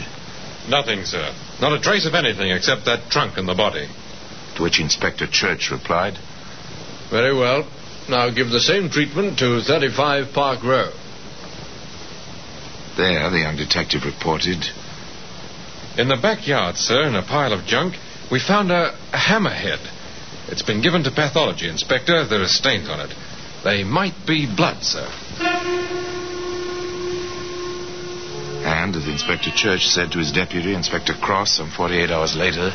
Nothing, 0.69 1.05
sir. 1.05 1.33
Not 1.61 1.73
a 1.73 1.81
trace 1.81 2.07
of 2.07 2.15
anything 2.15 2.51
except 2.51 2.85
that 2.85 3.11
trunk 3.11 3.39
and 3.39 3.49
the 3.49 3.55
body. 3.55 3.89
to 4.57 4.63
which 4.63 4.81
Inspector 4.81 5.27
Church 5.29 5.71
replied, 5.71 6.19
Very 7.11 7.35
well. 7.35 7.67
Now 8.09 8.31
give 8.31 8.51
the 8.51 8.61
same 8.61 8.91
treatment 8.91 9.39
to 9.39 9.61
35 9.61 10.33
Park 10.35 10.63
Row. 10.65 10.91
There, 12.97 13.31
the 13.31 13.39
young 13.39 13.57
detective 13.57 14.03
reported, 14.05 14.65
In 15.97 16.09
the 16.09 16.19
backyard, 16.21 16.77
sir, 16.77 17.07
in 17.07 17.15
a 17.15 17.23
pile 17.23 17.53
of 17.53 17.65
junk, 17.65 17.95
we 18.31 18.41
found 18.41 18.71
a, 18.73 18.97
hammerhead. 19.13 19.81
It's 20.49 20.63
been 20.63 20.83
given 20.83 21.05
to 21.05 21.11
pathology, 21.11 21.69
Inspector. 21.69 22.27
There 22.29 22.43
are 22.43 22.49
stains 22.49 22.89
on 22.89 23.01
it. 23.01 23.15
They 23.65 23.85
might 23.85 24.27
be 24.27 24.47
blood, 24.47 24.83
sir. 24.83 25.78
And 28.69 28.95
as 28.97 29.09
Inspector 29.09 29.51
Church 29.57 29.89
said 29.89 30.13
to 30.13 30.19
his 30.19 30.31
deputy, 30.31 30.75
Inspector 30.75 31.15
Cross, 31.23 31.57
some 31.57 31.71
48 31.71 32.11
hours 32.11 32.37
later, 32.37 32.71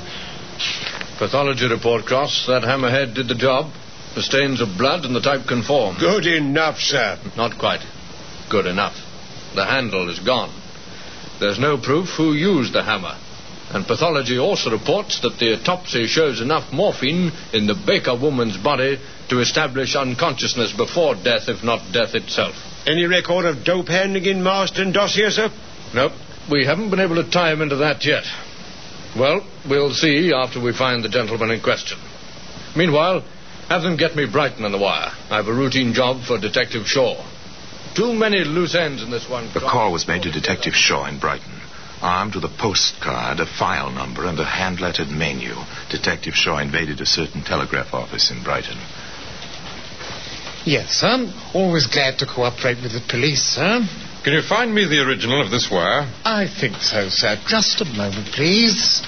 Pathology 1.19 1.67
report, 1.69 2.05
Cross. 2.05 2.47
That 2.47 2.63
hammerhead 2.63 3.13
did 3.13 3.27
the 3.27 3.35
job. 3.35 3.71
The 4.15 4.23
stains 4.23 4.59
of 4.59 4.75
blood 4.75 5.05
and 5.05 5.15
the 5.15 5.21
type 5.21 5.47
conform. 5.47 5.97
Good 6.00 6.25
enough, 6.25 6.79
sir. 6.79 7.19
Not 7.38 7.59
quite. 7.59 7.81
Good 8.50 8.65
enough. 8.65 8.95
The 9.53 9.65
handle 9.65 10.09
is 10.09 10.17
gone. 10.19 10.51
There's 11.39 11.59
no 11.59 11.77
proof 11.77 12.09
who 12.09 12.33
used 12.33 12.73
the 12.73 12.83
hammer. 12.83 13.15
And 13.69 13.85
pathology 13.88 14.38
also 14.39 14.71
reports 14.71 15.19
that 15.21 15.38
the 15.38 15.53
autopsy 15.53 16.07
shows 16.07 16.41
enough 16.41 16.73
morphine 16.73 17.31
in 17.53 17.67
the 17.67 17.75
Baker 17.75 18.15
woman's 18.15 18.57
body 18.57 19.00
to 19.29 19.39
establish 19.39 19.95
unconsciousness 19.95 20.73
before 20.73 21.15
death, 21.15 21.50
if 21.50 21.63
not 21.63 21.91
death 21.91 22.15
itself. 22.15 22.55
Any 22.85 23.05
record 23.05 23.45
of 23.45 23.63
dope 23.63 23.88
handling 23.88 24.25
in 24.25 24.43
Marsden 24.43 24.91
dossier, 24.91 25.29
sir? 25.29 25.50
Nope. 25.93 26.13
We 26.51 26.65
haven't 26.65 26.89
been 26.89 27.00
able 27.00 27.15
to 27.15 27.29
tie 27.29 27.53
him 27.53 27.62
into 27.62 27.77
that 27.77 28.03
yet. 28.05 28.23
Well, 29.17 29.47
we'll 29.69 29.93
see 29.93 30.33
after 30.33 30.62
we 30.62 30.73
find 30.73 31.03
the 31.03 31.09
gentleman 31.09 31.51
in 31.51 31.62
question. 31.62 31.97
Meanwhile, 32.75 33.23
have 33.69 33.83
them 33.83 33.95
get 33.95 34.15
me 34.15 34.25
Brighton 34.29 34.65
on 34.65 34.71
the 34.71 34.77
wire. 34.77 35.12
I 35.29 35.38
have 35.38 35.47
a 35.47 35.53
routine 35.53 35.93
job 35.93 36.23
for 36.23 36.39
Detective 36.39 36.85
Shaw. 36.85 37.23
Too 37.95 38.13
many 38.13 38.43
loose 38.43 38.75
ends 38.75 39.03
in 39.03 39.12
this 39.12 39.29
one. 39.29 39.53
the 39.53 39.59
call 39.59 39.91
was 39.91 40.07
made 40.07 40.23
to 40.23 40.31
Detective 40.31 40.73
Shaw 40.73 41.05
in 41.05 41.19
Brighton. 41.19 41.62
Armed 42.01 42.35
with 42.35 42.43
a 42.43 42.57
postcard, 42.59 43.39
a 43.39 43.45
file 43.45 43.91
number, 43.91 44.25
and 44.25 44.38
a 44.39 44.43
hand-lettered 44.43 45.07
menu, 45.07 45.53
Detective 45.89 46.33
Shaw 46.33 46.57
invaded 46.57 47.00
a 47.00 47.05
certain 47.05 47.43
telegraph 47.43 47.93
office 47.93 48.31
in 48.31 48.43
Brighton. 48.43 48.77
Yes, 50.65 51.03
I'm 51.03 51.31
always 51.53 51.88
glad 51.88 52.17
to 52.19 52.25
cooperate 52.25 52.81
with 52.81 52.93
the 52.93 53.03
police, 53.07 53.41
sir. 53.41 53.88
Can 54.24 54.32
you 54.32 54.42
find 54.42 54.74
me 54.74 54.86
the 54.88 55.03
original 55.03 55.42
of 55.44 55.51
this 55.51 55.70
wire? 55.70 56.08
I 56.24 56.48
think 56.48 56.77
so, 56.77 57.10
sir. 57.10 57.36
Just 57.46 57.82
a 57.82 57.86
moment, 57.86 58.27
please. 58.32 59.01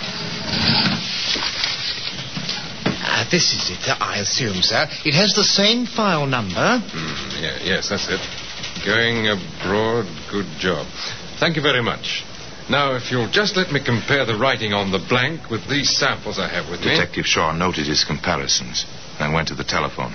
Ah, 3.00 3.26
this 3.32 3.54
is 3.54 3.72
it, 3.72 3.88
I 4.02 4.20
assume, 4.20 4.62
sir. 4.62 4.88
It 5.06 5.14
has 5.14 5.34
the 5.34 5.46
same 5.46 5.86
file 5.86 6.26
number. 6.28 6.84
Hmm, 6.84 7.42
yeah, 7.42 7.58
yes, 7.64 7.88
that's 7.88 8.10
it. 8.10 8.20
Going 8.86 9.32
abroad, 9.32 10.04
good 10.30 10.52
job. 10.60 10.86
Thank 11.40 11.56
you 11.56 11.62
very 11.62 11.82
much. 11.82 12.26
Now, 12.70 12.96
if 12.96 13.10
you'll 13.10 13.32
just 13.32 13.56
let 13.56 13.72
me 13.72 13.80
compare 13.82 14.26
the 14.26 14.38
writing 14.38 14.74
on 14.74 14.92
the 14.92 15.00
blank 15.00 15.50
with 15.50 15.70
these 15.70 15.96
samples 15.96 16.40
I 16.40 16.50
have 16.50 16.70
with 16.70 16.82
me. 16.82 16.92
Detective 16.92 17.26
Shaw 17.26 17.54
noted 17.54 17.88
his 17.88 18.04
comparisons 18.04 18.86
and 19.18 19.34
went 19.34 19.48
to 19.48 19.56
the 19.56 19.64
telephone. 19.64 20.12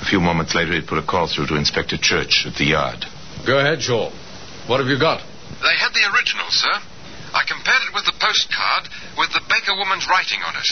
A 0.00 0.06
few 0.08 0.20
moments 0.20 0.54
later, 0.54 0.72
he 0.72 0.80
put 0.80 0.96
a 0.96 1.04
call 1.04 1.28
through 1.28 1.48
to 1.48 1.56
Inspector 1.56 1.98
Church 2.00 2.46
at 2.46 2.54
the 2.54 2.64
yard. 2.64 3.04
Go 3.44 3.58
ahead, 3.58 3.82
Shaw. 3.82 4.10
What 4.68 4.84
have 4.84 4.92
you 4.92 5.00
got? 5.00 5.24
They 5.64 5.76
had 5.80 5.96
the 5.96 6.04
original, 6.12 6.46
sir. 6.52 6.76
I 7.32 7.42
compared 7.48 7.88
it 7.88 7.96
with 7.96 8.04
the 8.04 8.20
postcard 8.20 8.84
with 9.16 9.32
the 9.32 9.40
Baker 9.48 9.72
woman's 9.80 10.04
writing 10.04 10.44
on 10.44 10.52
it. 10.60 10.68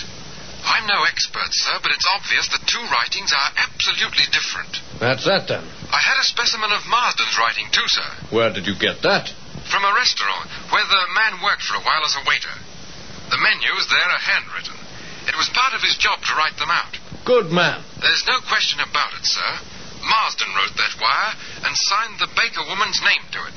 I'm 0.69 0.85
no 0.85 1.05
expert, 1.09 1.49
sir, 1.57 1.81
but 1.81 1.97
it's 1.97 2.05
obvious 2.05 2.45
the 2.53 2.61
two 2.69 2.85
writings 2.93 3.33
are 3.33 3.51
absolutely 3.57 4.29
different. 4.29 4.77
That's 5.01 5.25
that 5.25 5.49
then. 5.49 5.65
I 5.89 6.01
had 6.03 6.21
a 6.21 6.29
specimen 6.29 6.77
of 6.77 6.85
Marsden's 6.85 7.39
writing, 7.41 7.73
too, 7.73 7.89
sir. 7.89 8.09
Where 8.29 8.53
did 8.53 8.69
you 8.69 8.77
get 8.77 9.01
that? 9.01 9.33
From 9.73 9.87
a 9.87 9.97
restaurant 9.97 10.51
where 10.69 10.85
the 10.85 11.03
man 11.17 11.41
worked 11.41 11.65
for 11.65 11.81
a 11.81 11.85
while 11.87 12.05
as 12.05 12.19
a 12.21 12.27
waiter. 12.29 12.53
The 13.33 13.41
menus 13.41 13.89
there 13.89 14.11
are 14.13 14.23
handwritten. 14.23 14.77
It 15.25 15.37
was 15.41 15.49
part 15.57 15.73
of 15.73 15.81
his 15.81 15.97
job 15.97 16.21
to 16.21 16.37
write 16.37 16.59
them 16.61 16.71
out. 16.71 16.99
Good 17.25 17.49
man. 17.49 17.83
There's 17.99 18.29
no 18.29 18.45
question 18.45 18.79
about 18.85 19.17
it, 19.17 19.25
sir. 19.25 19.51
Marsden 20.09 20.49
wrote 20.55 20.77
that 20.77 20.95
wire 21.01 21.35
and 21.67 21.77
signed 21.77 22.19
the 22.19 22.29
baker 22.35 22.65
woman's 22.67 23.01
name 23.03 23.23
to 23.33 23.41
it. 23.51 23.57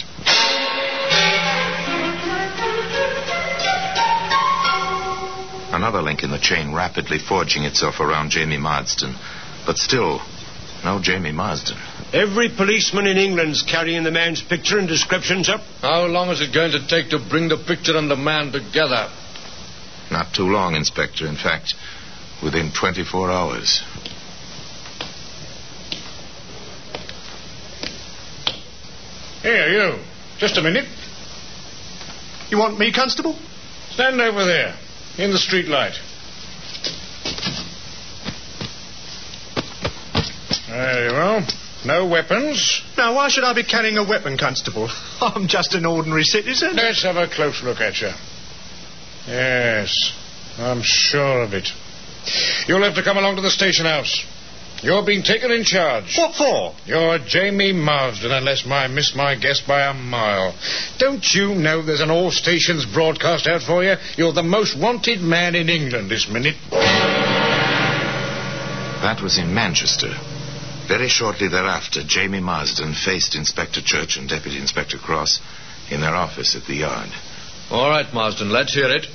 Another 5.72 6.02
link 6.02 6.24
in 6.24 6.32
the 6.32 6.40
chain 6.40 6.74
rapidly 6.74 7.20
forging 7.20 7.64
itself 7.64 8.00
around 8.00 8.32
Jamie 8.32 8.58
Marsden, 8.58 9.16
but 9.66 9.78
still 9.78 10.20
no 10.84 11.00
Jamie 11.02 11.32
Marsden. 11.32 11.78
Every 12.12 12.50
policeman 12.50 13.06
in 13.06 13.18
England's 13.18 13.62
carrying 13.62 14.04
the 14.04 14.12
man's 14.12 14.42
picture 14.42 14.80
and 14.80 14.88
descriptions 14.88 15.48
up. 15.48 15.62
How 15.82 16.06
long 16.06 16.30
is 16.30 16.42
it 16.42 16.54
going 16.54 16.72
to 16.72 16.88
take 16.88 17.12
to 17.12 17.20
bring 17.20 17.50
the 17.50 17.58
picture 17.58 17.96
and 17.98 18.10
the 18.10 18.16
man 18.16 18.52
together? 18.52 19.10
Not 20.10 20.34
too 20.34 20.50
long, 20.50 20.76
Inspector. 20.76 21.26
In 21.26 21.36
fact, 21.36 21.76
within 22.42 22.72
24 22.72 23.30
hours. 23.30 23.84
Here, 29.50 29.68
you. 29.68 30.04
Just 30.38 30.58
a 30.58 30.62
minute. 30.62 30.86
You 32.52 32.60
want 32.60 32.78
me, 32.78 32.92
Constable? 32.94 33.36
Stand 33.90 34.22
over 34.22 34.46
there, 34.46 34.78
in 35.18 35.32
the 35.32 35.40
street 35.40 35.68
light. 35.68 35.96
Very 40.70 41.12
well. 41.12 41.48
No 41.84 42.06
weapons. 42.06 42.84
Now, 42.96 43.16
why 43.16 43.30
should 43.30 43.44
I 43.44 43.54
be 43.54 43.64
carrying 43.64 43.98
a 43.98 44.08
weapon, 44.08 44.38
Constable? 44.38 44.88
I'm 45.22 45.48
just 45.48 45.74
an 45.74 45.84
ordinary 45.84 46.26
citizen. 46.26 46.76
Let's 46.76 47.02
have 47.02 47.16
a 47.16 47.28
close 47.28 47.64
look 47.64 47.80
at 47.80 48.02
you. 48.02 48.12
Yes, 49.26 50.14
I'm 50.60 50.84
sure 50.84 51.42
of 51.42 51.56
it. 51.56 51.70
You'll 52.68 52.84
have 52.84 52.94
to 52.96 53.04
come 53.04 53.18
along 53.18 53.38
to 53.38 53.42
the 53.42 53.50
station 53.50 53.88
house. 53.88 54.24
You're 54.82 55.06
being 55.06 55.24
taken 55.24 55.52
in 55.52 55.66
charge. 55.66 56.16
What 56.18 56.36
for? 56.36 56.74
You're 56.86 57.20
Jamie 57.20 57.74
Marsden, 57.74 58.32
unless 58.32 58.66
I 58.66 58.88
miss 58.88 59.14
my 59.14 59.36
guess 59.36 59.60
by 59.60 59.82
a 59.88 59.94
mile. 59.94 60.56
Don't 60.98 61.26
you 61.34 61.54
know 61.54 61.82
there's 61.82 62.00
an 62.00 62.12
all 62.12 62.32
stations 62.32 62.86
broadcast 62.86 63.46
out 63.48 63.62
for 63.62 63.84
you? 63.84 63.96
You're 64.16 64.32
the 64.32 64.44
most 64.44 64.80
wanted 64.80 65.20
man 65.20 65.56
in 65.56 65.68
England 65.68 66.10
this 66.10 66.30
minute. 66.30 66.56
That 69.02 69.22
was 69.22 69.38
in 69.38 69.54
Manchester. 69.54 70.14
Very 70.88 71.10
shortly 71.10 71.50
thereafter, 71.50 72.02
Jamie 72.06 72.40
Marsden 72.40 72.94
faced 72.94 73.36
Inspector 73.36 73.82
Church 73.84 74.18
and 74.18 74.30
Deputy 74.30 74.58
Inspector 74.58 74.98
Cross 75.00 75.42
in 75.92 76.02
their 76.02 76.16
office 76.16 76.56
at 76.56 76.66
the 76.66 76.76
yard. 76.76 77.10
All 77.70 77.90
right, 77.90 78.12
Marsden, 78.14 78.50
let's 78.50 78.74
hear 78.74 78.90
it. 78.90 79.06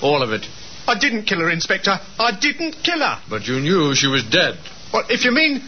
All 0.00 0.22
of 0.22 0.32
it. 0.32 0.46
I 0.86 0.98
didn't 0.98 1.24
kill 1.24 1.40
her, 1.40 1.50
Inspector. 1.50 1.90
I 2.18 2.32
didn't 2.40 2.82
kill 2.82 2.98
her. 2.98 3.20
But 3.30 3.46
you 3.46 3.60
knew 3.60 3.94
she 3.94 4.08
was 4.08 4.24
dead. 4.24 4.58
Well, 4.92 5.04
if 5.08 5.24
you 5.24 5.32
mean, 5.32 5.62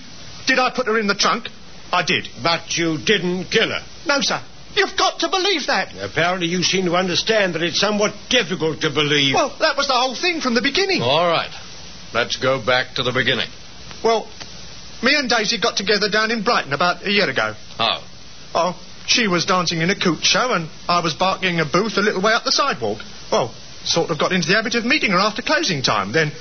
did 0.47 0.59
I 0.59 0.71
put 0.71 0.87
her 0.87 0.99
in 0.99 1.07
the 1.07 1.15
trunk? 1.15 1.49
I 1.93 2.03
did. 2.05 2.29
But 2.43 2.77
you 2.77 2.99
didn't 2.99 3.47
kill 3.51 3.69
her. 3.69 3.83
No, 4.07 4.21
sir. 4.21 4.43
You've 4.75 4.97
got 4.97 5.21
to 5.21 5.29
believe 5.29 5.67
that. 5.69 5.95
Apparently, 5.97 6.49
you 6.49 6.63
seem 6.63 6.87
to 6.87 6.97
understand 6.97 7.55
that 7.55 7.63
it's 7.63 7.79
somewhat 7.79 8.13
difficult 8.29 8.81
to 8.81 8.91
believe. 8.91 9.35
Well, 9.35 9.55
that 9.61 9.77
was 9.77 9.87
the 9.87 9.95
whole 9.95 10.17
thing 10.17 10.41
from 10.41 10.55
the 10.55 10.63
beginning. 10.63 11.01
All 11.01 11.29
right. 11.29 11.51
Let's 12.13 12.37
go 12.37 12.65
back 12.65 12.97
to 12.97 13.03
the 13.03 13.13
beginning. 13.13 13.49
Well, 14.03 14.29
me 15.03 15.15
and 15.15 15.31
Daisy 15.31 15.61
got 15.61 15.77
together 15.77 16.11
down 16.11 16.31
in 16.31 16.43
Brighton 16.43 16.73
about 16.73 17.07
a 17.07 17.11
year 17.11 17.29
ago. 17.31 17.55
How? 17.79 18.03
Oh, 18.55 18.81
she 19.07 19.29
was 19.29 19.47
dancing 19.47 19.81
in 19.81 19.91
a 19.91 19.99
coot 19.99 20.25
show 20.25 20.53
and 20.53 20.69
I 20.89 21.01
was 21.01 21.15
barking 21.15 21.61
a 21.61 21.65
booth 21.65 21.97
a 21.97 22.01
little 22.01 22.23
way 22.23 22.33
up 22.33 22.45
the 22.45 22.53
sidewalk. 22.53 22.99
Well, 23.31 23.55
sort 23.85 24.11
of 24.11 24.19
got 24.19 24.33
into 24.33 24.49
the 24.49 24.55
habit 24.55 24.75
of 24.75 24.85
meeting 24.85 25.11
her 25.11 25.19
after 25.19 25.43
closing 25.43 25.83
time. 25.83 26.13
Then, 26.13 26.33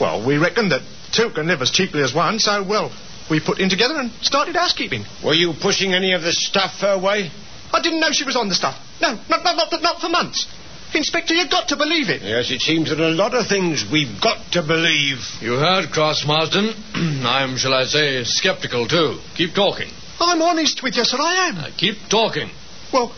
well, 0.00 0.26
we 0.26 0.36
reckoned 0.36 0.72
that 0.72 0.82
two 1.12 1.30
can 1.30 1.46
live 1.46 1.62
as 1.62 1.70
cheaply 1.70 2.02
as 2.02 2.14
one, 2.14 2.38
so, 2.38 2.62
well, 2.62 2.92
we 3.30 3.40
put 3.40 3.58
in 3.58 3.68
together 3.68 3.94
and 3.96 4.10
started 4.22 4.56
housekeeping. 4.56 5.04
Were 5.24 5.34
you 5.34 5.52
pushing 5.60 5.92
any 5.92 6.12
of 6.12 6.22
the 6.22 6.32
stuff 6.32 6.80
her 6.80 6.98
way? 6.98 7.30
I 7.72 7.82
didn't 7.82 8.00
know 8.00 8.10
she 8.12 8.24
was 8.24 8.36
on 8.36 8.48
the 8.48 8.54
stuff. 8.54 8.76
No, 9.00 9.12
not, 9.28 9.44
not, 9.44 9.56
not, 9.56 9.82
not 9.82 10.00
for 10.00 10.08
months. 10.08 10.46
Inspector, 10.94 11.34
you've 11.34 11.50
got 11.50 11.68
to 11.68 11.76
believe 11.76 12.08
it. 12.08 12.22
Yes, 12.22 12.50
it 12.50 12.62
seems 12.62 12.88
that 12.88 12.98
a 12.98 13.10
lot 13.10 13.34
of 13.34 13.46
things 13.46 13.84
we've 13.92 14.20
got 14.22 14.52
to 14.52 14.62
believe. 14.62 15.18
You 15.40 15.52
heard, 15.52 15.90
Cross 15.90 16.24
Marsden. 16.26 16.72
I'm, 17.26 17.58
shall 17.58 17.74
I 17.74 17.84
say, 17.84 18.24
skeptical, 18.24 18.88
too. 18.88 19.18
Keep 19.36 19.54
talking. 19.54 19.90
I'm 20.18 20.40
honest 20.40 20.82
with 20.82 20.96
you, 20.96 21.04
sir, 21.04 21.18
I 21.20 21.48
am. 21.48 21.58
Uh, 21.58 21.70
keep 21.76 21.96
talking. 22.08 22.50
Well, 22.92 23.14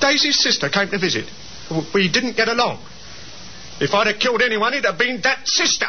Daisy's 0.00 0.38
sister 0.38 0.68
came 0.68 0.90
to 0.90 0.98
visit. 0.98 1.24
We 1.94 2.10
didn't 2.10 2.36
get 2.36 2.48
along. 2.48 2.84
If 3.80 3.94
I'd 3.94 4.08
have 4.08 4.18
killed 4.20 4.42
anyone, 4.42 4.74
it'd 4.74 4.84
have 4.84 4.98
been 4.98 5.22
that 5.22 5.48
sister. 5.48 5.88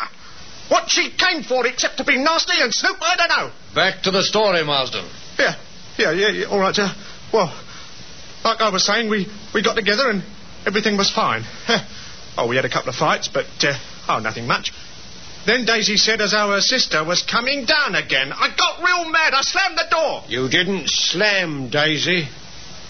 What 0.74 0.90
she 0.90 1.12
came 1.12 1.44
for 1.44 1.68
except 1.68 1.98
to 1.98 2.04
be 2.04 2.18
nasty 2.18 2.60
and 2.60 2.74
snoop, 2.74 2.98
I 3.00 3.16
don't 3.16 3.30
know. 3.30 3.52
Back 3.76 4.02
to 4.04 4.12
the 4.12 4.24
story, 4.24 4.64
Marsden. 4.64 5.06
Yeah, 5.38 5.54
yeah, 6.00 6.12
yeah, 6.12 6.30
yeah. 6.30 6.46
all 6.48 6.58
right, 6.58 6.74
sir. 6.74 6.92
Well, 7.32 7.54
like 8.44 8.60
I 8.60 8.70
was 8.70 8.84
saying, 8.84 9.08
we, 9.08 9.28
we 9.54 9.62
got 9.62 9.76
together 9.76 10.10
and 10.10 10.24
everything 10.66 10.98
was 10.98 11.12
fine. 11.12 11.44
oh, 12.40 12.48
we 12.50 12.56
had 12.56 12.66
a 12.66 12.72
couple 12.72 12.90
of 12.90 12.96
fights, 12.96 13.28
but, 13.28 13.46
uh, 13.62 13.78
oh, 14.10 14.18
nothing 14.18 14.48
much. 14.48 14.74
Then 15.46 15.66
Daisy 15.66 15.96
said 15.96 16.22
as 16.22 16.34
our 16.34 16.60
sister 16.60 17.04
was 17.04 17.22
coming 17.22 17.66
down 17.66 17.94
again. 17.94 18.32
I 18.34 18.50
got 18.58 18.80
real 18.80 19.12
mad. 19.12 19.36
I 19.36 19.42
slammed 19.44 19.78
the 19.78 19.86
door. 19.92 20.24
You 20.28 20.50
didn't 20.50 20.90
slam 20.90 21.70
Daisy. 21.70 22.28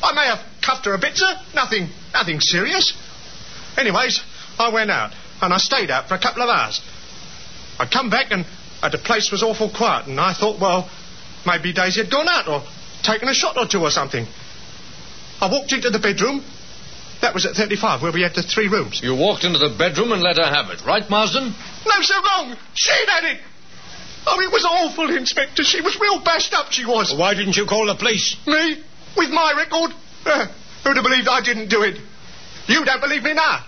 I 0.01 0.13
may 0.13 0.27
have 0.27 0.39
cuffed 0.65 0.85
her 0.85 0.93
a 0.93 0.99
bit, 0.99 1.17
sir. 1.17 1.33
Nothing, 1.53 1.89
nothing 2.13 2.39
serious. 2.39 2.93
Anyways, 3.75 4.21
I 4.57 4.69
went 4.69 4.89
out 4.89 5.11
and 5.41 5.53
I 5.53 5.57
stayed 5.57 5.91
out 5.91 6.07
for 6.07 6.15
a 6.15 6.19
couple 6.19 6.43
of 6.43 6.47
hours. 6.47 6.79
I 7.79 7.87
come 7.87 8.09
back 8.09 8.31
and 8.31 8.45
uh, 8.81 8.89
the 8.89 8.97
place 8.97 9.31
was 9.31 9.43
awful 9.43 9.71
quiet, 9.71 10.07
and 10.07 10.19
I 10.19 10.33
thought, 10.33 10.59
well, 10.59 10.89
maybe 11.45 11.73
Daisy 11.73 12.01
had 12.01 12.11
gone 12.11 12.27
out 12.27 12.47
or 12.47 12.63
taken 13.03 13.27
a 13.27 13.33
shot 13.33 13.57
or 13.57 13.67
two 13.67 13.81
or 13.81 13.91
something. 13.91 14.25
I 15.39 15.49
walked 15.51 15.71
into 15.71 15.89
the 15.89 15.99
bedroom. 15.99 16.43
That 17.21 17.33
was 17.33 17.45
at 17.45 17.55
35, 17.55 18.01
where 18.01 18.11
we 18.11 18.21
had 18.21 18.35
the 18.35 18.43
three 18.43 18.67
rooms. 18.67 18.99
You 19.01 19.15
walked 19.15 19.45
into 19.45 19.57
the 19.57 19.73
bedroom 19.77 20.11
and 20.11 20.21
let 20.21 20.35
her 20.35 20.43
have 20.43 20.69
it, 20.71 20.83
right, 20.85 21.09
Marsden? 21.09 21.55
No, 21.85 21.95
sir, 22.01 22.19
wrong. 22.19 22.57
She'd 22.73 23.07
had 23.07 23.23
it. 23.23 23.39
Oh, 24.25 24.39
it 24.39 24.51
was 24.51 24.65
awful, 24.65 25.15
Inspector. 25.15 25.63
She 25.63 25.81
was 25.81 25.99
real 25.99 26.21
bashed 26.23 26.53
up, 26.53 26.71
she 26.71 26.85
was. 26.85 27.13
Why 27.15 27.33
didn't 27.33 27.55
you 27.55 27.65
call 27.65 27.87
the 27.87 27.95
police? 27.95 28.35
Me? 28.45 28.83
With 29.15 29.29
my 29.29 29.53
record? 29.55 29.91
Uh, 30.25 30.47
who'd 30.83 30.95
have 30.95 31.03
believed 31.03 31.27
I 31.27 31.41
didn't 31.41 31.69
do 31.69 31.83
it? 31.83 31.99
You 32.67 32.83
don't 32.83 33.01
believe 33.01 33.23
me 33.23 33.33
now. 33.33 33.65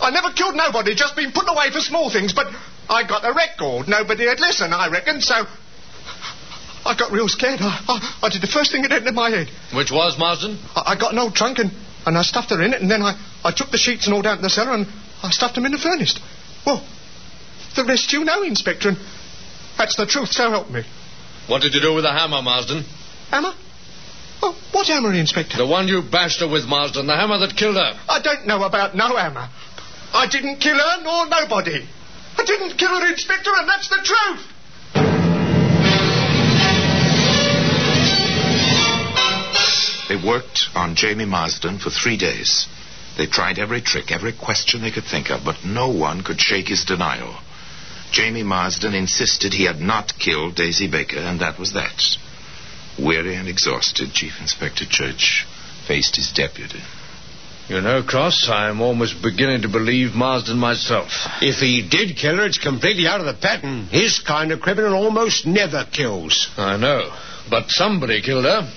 I 0.00 0.10
never 0.10 0.32
killed 0.32 0.56
nobody, 0.56 0.94
just 0.94 1.16
been 1.16 1.32
put 1.32 1.48
away 1.48 1.70
for 1.70 1.80
small 1.80 2.10
things, 2.10 2.32
but 2.32 2.46
I 2.88 3.06
got 3.06 3.24
a 3.24 3.32
record. 3.32 3.88
Nobody 3.88 4.26
had 4.26 4.40
listened, 4.40 4.74
I 4.74 4.88
reckon, 4.90 5.20
so 5.20 5.46
I 6.84 6.96
got 6.98 7.12
real 7.12 7.28
scared. 7.28 7.60
I, 7.60 7.78
I, 7.88 8.26
I 8.26 8.28
did 8.28 8.42
the 8.42 8.48
first 8.48 8.72
thing 8.72 8.82
that 8.82 8.92
entered 8.92 9.14
my 9.14 9.30
head. 9.30 9.48
Which 9.74 9.90
was, 9.90 10.18
Marsden? 10.18 10.58
I, 10.74 10.92
I 10.92 10.98
got 10.98 11.12
an 11.12 11.18
old 11.18 11.34
trunk 11.34 11.58
and, 11.58 11.70
and 12.06 12.18
I 12.18 12.22
stuffed 12.22 12.50
her 12.50 12.60
in 12.60 12.74
it, 12.74 12.82
and 12.82 12.90
then 12.90 13.02
I, 13.02 13.14
I 13.44 13.52
took 13.52 13.70
the 13.70 13.78
sheets 13.78 14.06
and 14.06 14.14
all 14.14 14.22
down 14.22 14.36
to 14.36 14.42
the 14.42 14.50
cellar 14.50 14.74
and 14.74 14.86
I 15.22 15.30
stuffed 15.30 15.54
them 15.54 15.66
in 15.66 15.72
the 15.72 15.78
furnace. 15.78 16.18
Well, 16.66 16.84
the 17.76 17.84
rest 17.84 18.12
you 18.12 18.24
know, 18.24 18.42
Inspector, 18.42 18.88
and 18.88 18.98
that's 19.78 19.96
the 19.96 20.06
truth, 20.06 20.30
so 20.30 20.50
help 20.50 20.70
me. 20.70 20.82
What 21.48 21.62
did 21.62 21.74
you 21.74 21.80
do 21.80 21.94
with 21.94 22.04
the 22.04 22.12
hammer, 22.12 22.42
Marsden? 22.42 22.84
Hammer? 23.30 23.52
Oh, 24.42 24.58
what 24.72 24.88
hammer, 24.88 25.14
Inspector? 25.14 25.56
The 25.56 25.66
one 25.66 25.88
you 25.88 26.02
bashed 26.02 26.40
her 26.40 26.48
with, 26.48 26.66
Marsden. 26.66 27.06
The 27.06 27.16
hammer 27.16 27.38
that 27.38 27.56
killed 27.56 27.76
her. 27.76 27.94
I 28.08 28.20
don't 28.20 28.46
know 28.46 28.64
about 28.64 28.94
no 28.94 29.16
hammer. 29.16 29.48
I 30.12 30.26
didn't 30.30 30.58
kill 30.58 30.76
her 30.76 31.02
nor 31.02 31.26
nobody. 31.26 31.86
I 32.38 32.44
didn't 32.44 32.78
kill 32.78 33.00
her, 33.00 33.06
Inspector, 33.10 33.50
and 33.54 33.68
that's 33.68 33.88
the 33.88 34.00
truth. 34.02 34.48
They 40.08 40.16
worked 40.16 40.68
on 40.74 40.94
Jamie 40.94 41.24
Marsden 41.24 41.78
for 41.78 41.90
three 41.90 42.16
days. 42.18 42.66
They 43.16 43.26
tried 43.26 43.58
every 43.58 43.80
trick, 43.80 44.10
every 44.10 44.32
question 44.32 44.82
they 44.82 44.90
could 44.90 45.04
think 45.04 45.30
of, 45.30 45.44
but 45.44 45.64
no 45.64 45.88
one 45.88 46.22
could 46.22 46.40
shake 46.40 46.68
his 46.68 46.84
denial. 46.84 47.38
Jamie 48.10 48.42
Marsden 48.42 48.94
insisted 48.94 49.54
he 49.54 49.64
had 49.64 49.80
not 49.80 50.18
killed 50.18 50.54
Daisy 50.54 50.86
Baker, 50.86 51.18
and 51.18 51.40
that 51.40 51.58
was 51.58 51.72
that. 51.72 52.16
Weary 52.98 53.36
and 53.36 53.48
exhausted, 53.48 54.12
Chief 54.12 54.38
Inspector 54.38 54.84
Church 54.90 55.46
faced 55.86 56.16
his 56.16 56.30
deputy. 56.30 56.82
You 57.68 57.80
know, 57.80 58.02
Cross, 58.02 58.48
I'm 58.50 58.80
almost 58.80 59.22
beginning 59.22 59.62
to 59.62 59.68
believe 59.68 60.14
Marsden 60.14 60.58
myself. 60.58 61.10
If 61.40 61.56
he 61.56 61.86
did 61.88 62.16
kill 62.16 62.36
her, 62.36 62.46
it's 62.46 62.58
completely 62.58 63.06
out 63.06 63.20
of 63.20 63.26
the 63.26 63.34
pattern. 63.40 63.86
His 63.86 64.18
kind 64.18 64.50
of 64.50 64.60
criminal 64.60 64.94
almost 64.94 65.46
never 65.46 65.86
kills. 65.90 66.50
I 66.56 66.76
know. 66.76 67.16
But 67.48 67.70
somebody 67.70 68.20
killed 68.20 68.44
her. 68.44 68.68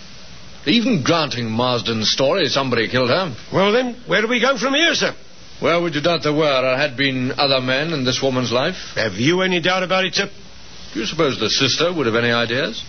Even 0.67 1.04
granting 1.04 1.50
Marsden's 1.50 2.12
story, 2.12 2.48
somebody 2.48 2.88
killed 2.88 3.10
her. 3.10 3.36
Well, 3.52 3.71
then, 3.71 4.02
where 4.08 4.21
do 4.21 4.28
we 4.28 4.39
go 4.39 4.58
from 4.58 4.74
here, 4.74 4.93
sir? 4.93 5.13
Where 5.60 5.82
would 5.82 5.95
you 5.95 6.02
doubt 6.02 6.24
there 6.24 6.34
were? 6.34 6.62
There 6.62 6.78
had 6.78 6.98
been 6.98 7.32
other 7.38 7.62
men 7.62 7.93
in 7.93 8.04
this 8.04 8.21
woman's 8.21 8.52
life. 8.52 8.76
Have 8.95 9.13
you 9.13 9.41
any 9.41 9.62
doubt 9.62 9.84
about 9.84 10.06
it, 10.06 10.13
sir? 10.15 10.30
Do 10.93 11.00
you 11.00 11.06
suppose 11.06 11.39
the 11.39 11.50
sister 11.50 11.93
would 11.93 12.06
have 12.06 12.15
any 12.15 12.32
ideas? 12.32 12.84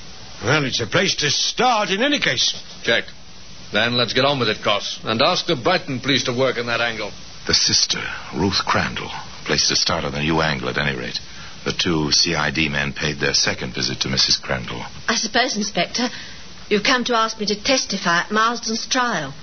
Well, 0.44 0.64
it's 0.64 0.80
a 0.80 0.86
place 0.86 1.14
to 1.16 1.30
start 1.30 1.90
in 1.90 2.02
any 2.02 2.20
case. 2.20 2.54
Check. 2.82 3.04
Then 3.72 3.96
let's 3.96 4.12
get 4.12 4.24
on 4.24 4.38
with 4.38 4.48
it, 4.48 4.62
Cross, 4.62 5.00
and 5.04 5.20
ask 5.22 5.46
the 5.46 5.56
Brighton 5.56 6.00
police 6.00 6.24
to 6.24 6.32
work 6.32 6.56
in 6.56 6.66
that 6.66 6.80
angle. 6.80 7.12
The 7.46 7.54
sister, 7.54 8.02
Ruth 8.34 8.64
Crandall. 8.64 9.10
Place 9.44 9.68
to 9.68 9.76
start 9.76 10.04
on 10.04 10.12
the 10.12 10.20
new 10.20 10.40
angle, 10.40 10.68
at 10.68 10.78
any 10.78 10.96
rate. 10.96 11.18
The 11.64 11.72
two 11.72 12.12
CID 12.12 12.70
men 12.70 12.92
paid 12.92 13.18
their 13.18 13.34
second 13.34 13.74
visit 13.74 14.00
to 14.00 14.08
Mrs. 14.08 14.40
Crandall. 14.40 14.84
I 15.08 15.16
suppose, 15.16 15.56
Inspector, 15.56 16.08
you've 16.68 16.84
come 16.84 17.04
to 17.04 17.16
ask 17.16 17.38
me 17.40 17.46
to 17.46 17.60
testify 17.60 18.20
at 18.20 18.30
Marsden's 18.30 18.86
trial. 18.86 19.34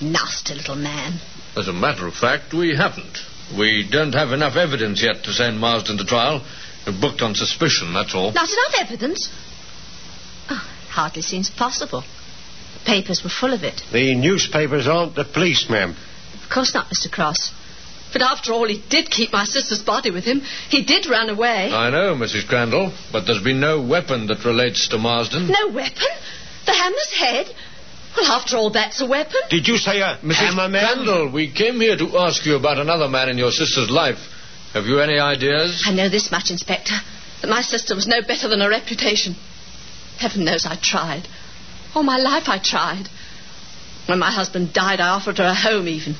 Nasty 0.00 0.54
little 0.54 0.76
man. 0.76 1.20
As 1.54 1.68
a 1.68 1.72
matter 1.72 2.06
of 2.06 2.14
fact, 2.14 2.54
we 2.54 2.74
haven't. 2.74 3.18
We 3.56 3.86
don't 3.88 4.14
have 4.14 4.32
enough 4.32 4.56
evidence 4.56 5.02
yet 5.02 5.24
to 5.24 5.32
send 5.32 5.58
Marsden 5.58 5.98
to 5.98 6.04
trial. 6.04 6.42
We're 6.86 6.98
booked 6.98 7.20
on 7.20 7.34
suspicion, 7.34 7.92
that's 7.92 8.14
all. 8.14 8.32
Not 8.32 8.48
enough 8.48 8.80
evidence? 8.80 9.28
Oh, 10.48 10.66
hardly 10.88 11.22
seems 11.22 11.50
possible. 11.50 12.02
The 12.82 12.90
papers 12.90 13.22
were 13.22 13.30
full 13.30 13.52
of 13.52 13.62
it. 13.62 13.82
The 13.92 14.14
newspapers 14.14 14.86
aren't 14.88 15.14
the 15.14 15.24
police, 15.24 15.68
ma'am. 15.70 15.96
Of 16.42 16.50
course 16.50 16.74
not, 16.74 16.88
Mr. 16.88 17.10
Cross. 17.10 17.52
But 18.12 18.22
after 18.22 18.52
all, 18.52 18.68
he 18.68 18.82
did 18.90 19.10
keep 19.10 19.32
my 19.32 19.44
sister's 19.44 19.80
body 19.82 20.10
with 20.10 20.24
him. 20.24 20.42
He 20.68 20.84
did 20.84 21.06
run 21.06 21.30
away. 21.30 21.72
I 21.72 21.88
know, 21.90 22.14
Mrs. 22.14 22.46
Crandall, 22.46 22.92
but 23.10 23.26
there's 23.26 23.42
been 23.42 23.60
no 23.60 23.80
weapon 23.80 24.26
that 24.26 24.44
relates 24.44 24.88
to 24.88 24.98
Marsden. 24.98 25.48
No 25.48 25.68
weapon? 25.72 26.08
The 26.66 26.74
hammer's 26.74 27.12
head? 27.16 27.46
Well, 28.16 28.30
after 28.32 28.56
all, 28.56 28.70
that's 28.70 29.00
a 29.00 29.06
weapon. 29.06 29.40
Did 29.48 29.66
you 29.66 29.78
say 29.78 30.00
a 30.00 30.18
Mrs. 30.22 30.34
hammer, 30.34 30.68
ma'am? 30.68 30.94
Crandall, 30.94 31.32
we 31.32 31.50
came 31.50 31.80
here 31.80 31.96
to 31.96 32.18
ask 32.18 32.44
you 32.44 32.56
about 32.56 32.78
another 32.78 33.08
man 33.08 33.30
in 33.30 33.38
your 33.38 33.50
sister's 33.50 33.90
life. 33.90 34.18
Have 34.74 34.84
you 34.84 35.00
any 35.00 35.18
ideas? 35.18 35.84
I 35.86 35.94
know 35.94 36.10
this 36.10 36.30
much, 36.30 36.50
Inspector, 36.50 36.94
that 37.40 37.48
my 37.48 37.62
sister 37.62 37.94
was 37.94 38.06
no 38.06 38.20
better 38.20 38.48
than 38.48 38.60
her 38.60 38.68
reputation. 38.68 39.34
Heaven 40.18 40.44
knows 40.44 40.66
I 40.66 40.76
tried. 40.80 41.26
All 41.94 42.02
my 42.02 42.16
life 42.16 42.48
I 42.48 42.58
tried. 42.58 43.08
When 44.06 44.18
my 44.18 44.30
husband 44.30 44.72
died, 44.72 45.00
I 45.00 45.10
offered 45.10 45.38
her 45.38 45.44
a 45.44 45.54
home, 45.54 45.88
even. 45.88 46.16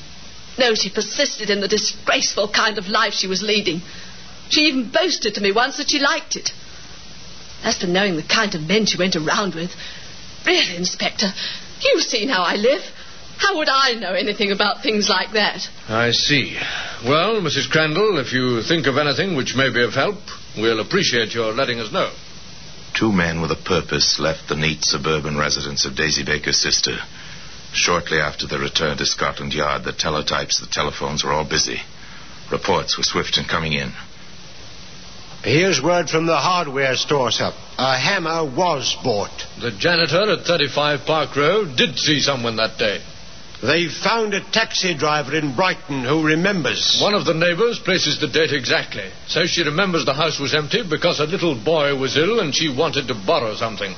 No, 0.57 0.75
she 0.75 0.89
persisted 0.89 1.49
in 1.49 1.61
the 1.61 1.67
disgraceful 1.67 2.47
kind 2.47 2.77
of 2.77 2.87
life 2.87 3.13
she 3.13 3.27
was 3.27 3.41
leading. 3.41 3.81
She 4.49 4.61
even 4.61 4.91
boasted 4.91 5.35
to 5.35 5.41
me 5.41 5.51
once 5.51 5.77
that 5.77 5.89
she 5.89 5.99
liked 5.99 6.35
it. 6.35 6.51
As 7.63 7.77
for 7.77 7.87
knowing 7.87 8.15
the 8.15 8.23
kind 8.23 8.53
of 8.55 8.61
men 8.61 8.85
she 8.85 8.97
went 8.97 9.15
around 9.15 9.55
with, 9.55 9.71
really, 10.45 10.75
Inspector, 10.75 11.27
you've 11.81 12.03
seen 12.03 12.29
how 12.29 12.43
I 12.43 12.55
live. 12.55 12.81
How 13.37 13.57
would 13.57 13.69
I 13.69 13.93
know 13.93 14.13
anything 14.13 14.51
about 14.51 14.83
things 14.83 15.09
like 15.09 15.31
that? 15.33 15.67
I 15.89 16.11
see. 16.11 16.55
Well, 17.03 17.41
Mrs. 17.41 17.69
Crandall, 17.69 18.19
if 18.19 18.31
you 18.31 18.61
think 18.61 18.85
of 18.85 18.97
anything 18.97 19.35
which 19.35 19.55
may 19.55 19.73
be 19.73 19.83
of 19.83 19.93
help, 19.93 20.19
we'll 20.55 20.79
appreciate 20.79 21.33
your 21.33 21.51
letting 21.51 21.79
us 21.79 21.91
know. 21.91 22.11
Two 22.93 23.11
men 23.11 23.41
with 23.41 23.51
a 23.51 23.55
purpose 23.55 24.19
left 24.19 24.47
the 24.47 24.55
neat 24.55 24.83
suburban 24.83 25.37
residence 25.37 25.85
of 25.85 25.95
Daisy 25.95 26.23
Baker's 26.23 26.59
sister. 26.59 26.97
Shortly 27.73 28.19
after 28.19 28.45
their 28.45 28.59
return 28.59 28.97
to 28.97 29.05
Scotland 29.05 29.53
Yard, 29.53 29.83
the 29.83 29.93
teletypes, 29.93 30.59
the 30.59 30.67
telephones 30.67 31.23
were 31.23 31.33
all 31.33 31.43
busy. 31.43 31.81
Reports 32.51 32.97
were 32.97 33.03
swift 33.03 33.37
in 33.37 33.45
coming 33.45 33.73
in. 33.73 33.93
Here's 35.43 35.81
word 35.81 36.09
from 36.09 36.27
the 36.27 36.37
hardware 36.37 36.95
store, 36.95 37.31
sir. 37.31 37.51
A 37.77 37.97
hammer 37.97 38.45
was 38.45 38.95
bought. 39.03 39.45
The 39.59 39.71
janitor 39.71 40.31
at 40.31 40.45
35 40.45 41.05
Park 41.05 41.35
Road 41.35 41.75
did 41.75 41.97
see 41.97 42.21
someone 42.21 42.55
that 42.57 42.77
day. 42.77 43.01
They 43.63 43.87
found 43.87 44.33
a 44.33 44.41
taxi 44.51 44.93
driver 44.93 45.33
in 45.33 45.55
Brighton 45.55 46.03
who 46.03 46.25
remembers. 46.25 46.99
One 47.01 47.13
of 47.13 47.23
the 47.23 47.33
neighbors 47.33 47.79
places 47.79 48.19
the 48.19 48.27
date 48.27 48.51
exactly. 48.51 49.09
Says 49.27 49.51
she 49.51 49.63
remembers 49.63 50.03
the 50.03 50.13
house 50.13 50.37
was 50.37 50.53
empty 50.53 50.83
because 50.83 51.21
a 51.21 51.25
little 51.25 51.55
boy 51.55 51.95
was 51.95 52.17
ill 52.17 52.41
and 52.41 52.53
she 52.53 52.67
wanted 52.67 53.07
to 53.07 53.13
borrow 53.25 53.55
something. 53.55 53.95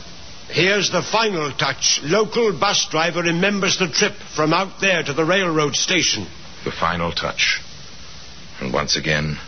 Here's 0.50 0.92
the 0.92 1.02
final 1.02 1.52
touch. 1.52 2.00
Local 2.04 2.54
bus 2.60 2.88
driver 2.92 3.24
remembers 3.24 3.80
the 3.80 3.88
trip 3.88 4.14
from 4.36 4.54
out 4.54 4.80
there 4.82 5.02
to 5.02 5.14
the 5.14 5.26
railroad 5.26 5.74
station. 5.76 6.28
The 6.64 6.72
final 6.72 7.12
touch. 7.12 7.60
And 8.62 8.72
once 8.72 8.96
again, 8.96 9.40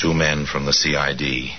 two 0.00 0.14
men 0.14 0.46
from 0.46 0.66
the 0.66 0.72
CID 0.72 1.54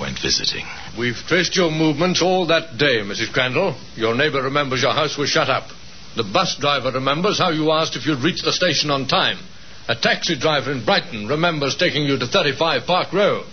went 0.00 0.18
visiting. 0.18 0.64
We've 0.98 1.20
traced 1.28 1.56
your 1.56 1.70
movements 1.70 2.22
all 2.22 2.46
that 2.46 2.78
day, 2.78 3.02
Mrs. 3.02 3.34
Crandall. 3.34 3.76
Your 3.96 4.14
neighbor 4.14 4.40
remembers 4.40 4.80
your 4.80 4.94
house 4.94 5.18
was 5.18 5.28
shut 5.28 5.50
up. 5.50 5.68
The 6.16 6.24
bus 6.24 6.56
driver 6.60 6.92
remembers 6.92 7.38
how 7.38 7.50
you 7.50 7.72
asked 7.72 7.96
if 7.96 8.06
you'd 8.06 8.22
reach 8.22 8.42
the 8.42 8.52
station 8.52 8.90
on 8.90 9.08
time. 9.08 9.38
A 9.88 9.96
taxi 9.96 10.38
driver 10.38 10.70
in 10.70 10.84
Brighton 10.84 11.26
remembers 11.28 11.76
taking 11.76 12.04
you 12.04 12.18
to 12.18 12.26
35 12.26 12.86
Park 12.86 13.12
Row. 13.12 13.44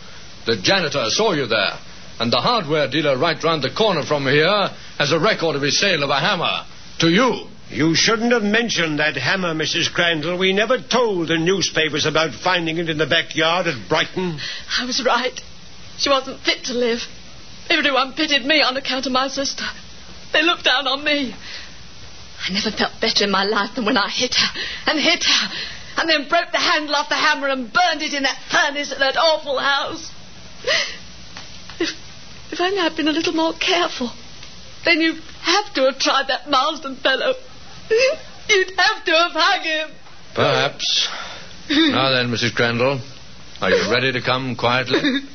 The 0.46 0.58
janitor 0.58 1.10
saw 1.10 1.34
you 1.34 1.48
there. 1.48 1.78
And 2.20 2.32
the 2.32 2.38
hardware 2.38 2.88
dealer 2.88 3.18
right 3.18 3.42
round 3.44 3.64
the 3.64 3.74
corner 3.74 4.04
from 4.04 4.28
here 4.28 4.70
has 5.00 5.12
a 5.12 5.20
record 5.20 5.56
of 5.56 5.64
his 5.64 5.80
sale 5.80 6.04
of 6.04 6.10
a 6.10 6.20
hammer. 6.20 6.66
To 7.00 7.10
you. 7.10 7.48
You 7.70 7.96
shouldn't 7.96 8.32
have 8.32 8.44
mentioned 8.44 9.00
that 9.00 9.16
hammer, 9.16 9.56
Mrs. 9.56 9.92
Crandall. 9.92 10.38
We 10.38 10.54
never 10.54 10.78
told 10.78 11.30
the 11.30 11.38
newspapers 11.38 12.06
about 12.06 12.34
finding 12.36 12.78
it 12.78 12.90
in 12.90 12.98
the 12.98 13.08
backyard 13.08 13.66
at 13.66 13.90
Brighton. 13.90 14.40
I 14.78 14.86
was 14.86 15.04
right. 15.04 15.40
She 15.98 16.10
wasn't 16.10 16.42
fit 16.42 16.66
to 16.66 16.74
live. 16.74 17.00
Everyone 17.70 18.14
pitied 18.14 18.46
me 18.46 18.62
on 18.62 18.78
account 18.78 19.06
of 19.06 19.14
my 19.14 19.30
sister. 19.30 19.64
They 20.34 20.44
looked 20.44 20.66
down 20.66 20.88
on 20.88 21.04
me. 21.04 21.34
I 22.48 22.52
never 22.52 22.72
felt 22.72 23.00
better 23.00 23.24
in 23.24 23.32
my 23.32 23.44
life 23.44 23.76
than 23.76 23.86
when 23.86 23.98
I 23.98 24.10
hit 24.10 24.36
her 24.36 24.60
and 24.88 25.00
hit 25.00 25.24
her 25.24 25.50
and 25.98 26.10
then 26.10 26.28
broke 26.28 26.52
the 26.52 26.58
handle 26.58 26.96
off 26.96 27.10
the 27.10 27.16
hammer 27.16 27.48
and 27.50 27.72
burned 27.72 28.02
it 28.02 28.14
in 28.14 28.24
that 28.24 28.40
furnace 28.50 28.92
at 28.92 29.00
that 29.00 29.18
awful 29.18 29.60
house. 29.60 30.12
If, 31.80 31.90
if 32.52 32.60
only 32.60 32.80
I'd 32.80 32.96
been 32.96 33.08
a 33.08 33.12
little 33.12 33.34
more 33.34 33.54
careful, 33.54 34.12
then 34.86 35.02
you'd 35.02 35.22
have 35.42 35.74
to 35.76 35.86
have 35.86 36.00
tried 36.00 36.28
that 36.30 36.50
Marsden 36.50 36.96
fellow. 36.96 37.34
You'd 38.50 38.72
have 38.78 39.06
to 39.06 39.12
have 39.12 39.32
hung 39.34 39.64
him. 39.64 39.90
Perhaps. 40.34 41.10
now 41.70 42.12
then, 42.12 42.30
Mrs. 42.30 42.56
Crandall, 42.56 43.00
are 43.62 43.70
you 43.70 43.92
ready 43.92 44.12
to 44.14 44.22
come 44.22 44.56
quietly? 44.56 45.00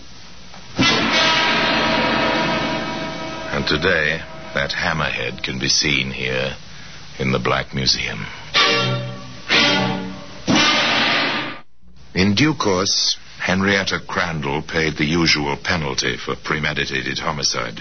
And 3.56 3.66
today, 3.66 4.20
that 4.52 4.72
hammerhead 4.72 5.42
can 5.42 5.58
be 5.58 5.70
seen 5.70 6.10
here 6.10 6.56
in 7.18 7.32
the 7.32 7.38
Black 7.38 7.74
Museum. 7.74 8.26
In 12.14 12.34
due 12.34 12.54
course, 12.54 13.16
Henrietta 13.38 14.00
Crandall 14.00 14.62
paid 14.62 14.96
the 14.96 15.04
usual 15.04 15.56
penalty 15.56 16.16
for 16.16 16.34
premeditated 16.34 17.18
homicide. 17.18 17.80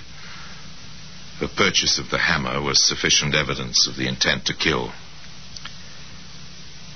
The 1.40 1.48
purchase 1.48 1.98
of 2.00 2.10
the 2.10 2.18
hammer 2.18 2.62
was 2.62 2.84
sufficient 2.84 3.36
evidence 3.36 3.88
of 3.88 3.96
the 3.96 4.08
intent 4.08 4.46
to 4.46 4.54
kill. 4.54 4.94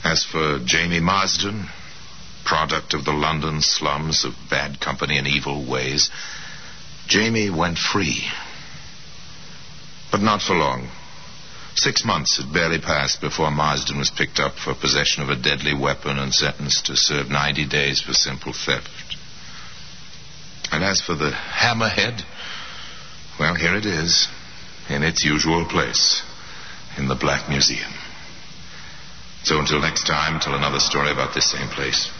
As 0.04 0.24
for 0.24 0.60
Jamie 0.60 1.00
Marsden, 1.00 1.68
product 2.46 2.94
of 2.94 3.06
the 3.06 3.12
London 3.12 3.62
slums 3.62 4.24
of 4.24 4.34
bad 4.50 4.80
company 4.80 5.18
and 5.18 5.28
evil 5.28 5.70
ways, 5.70 6.10
Jamie 7.08 7.50
went 7.50 7.78
free. 7.78 8.24
But 10.12 10.22
not 10.22 10.42
for 10.42 10.56
long. 10.56 10.90
Six 11.80 12.04
months 12.04 12.36
had 12.36 12.52
barely 12.52 12.80
passed 12.80 13.22
before 13.22 13.50
Marsden 13.52 14.00
was 14.00 14.10
picked 14.10 14.38
up 14.38 14.56
for 14.56 14.76
possession 14.76 15.24
of 15.24 15.30
a 15.30 15.42
deadly 15.42 15.74
weapon 15.74 16.20
and 16.20 16.34
sentenced 16.34 16.88
to 16.88 16.98
serve 16.98 17.30
90 17.30 17.66
days 17.68 18.02
for 18.02 18.12
simple 18.12 18.52
theft. 18.52 19.16
And 20.74 20.84
as 20.84 21.00
for 21.00 21.16
the 21.16 21.32
hammerhead, 21.32 22.26
well, 23.40 23.56
here 23.56 23.76
it 23.76 23.86
is, 23.86 24.28
in 24.90 25.04
its 25.04 25.24
usual 25.24 25.66
place, 25.70 26.22
in 26.98 27.08
the 27.08 27.16
Black 27.16 27.48
Museum. 27.48 27.94
So 29.44 29.58
until 29.58 29.80
next 29.80 30.06
time, 30.06 30.42
tell 30.42 30.56
another 30.56 30.82
story 30.82 31.12
about 31.12 31.34
this 31.34 31.50
same 31.50 31.70
place. 31.70 32.12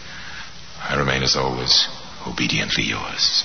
I 0.80 0.96
remain, 0.96 1.22
as 1.22 1.36
always, 1.36 1.86
obediently 2.26 2.84
yours. 2.84 3.44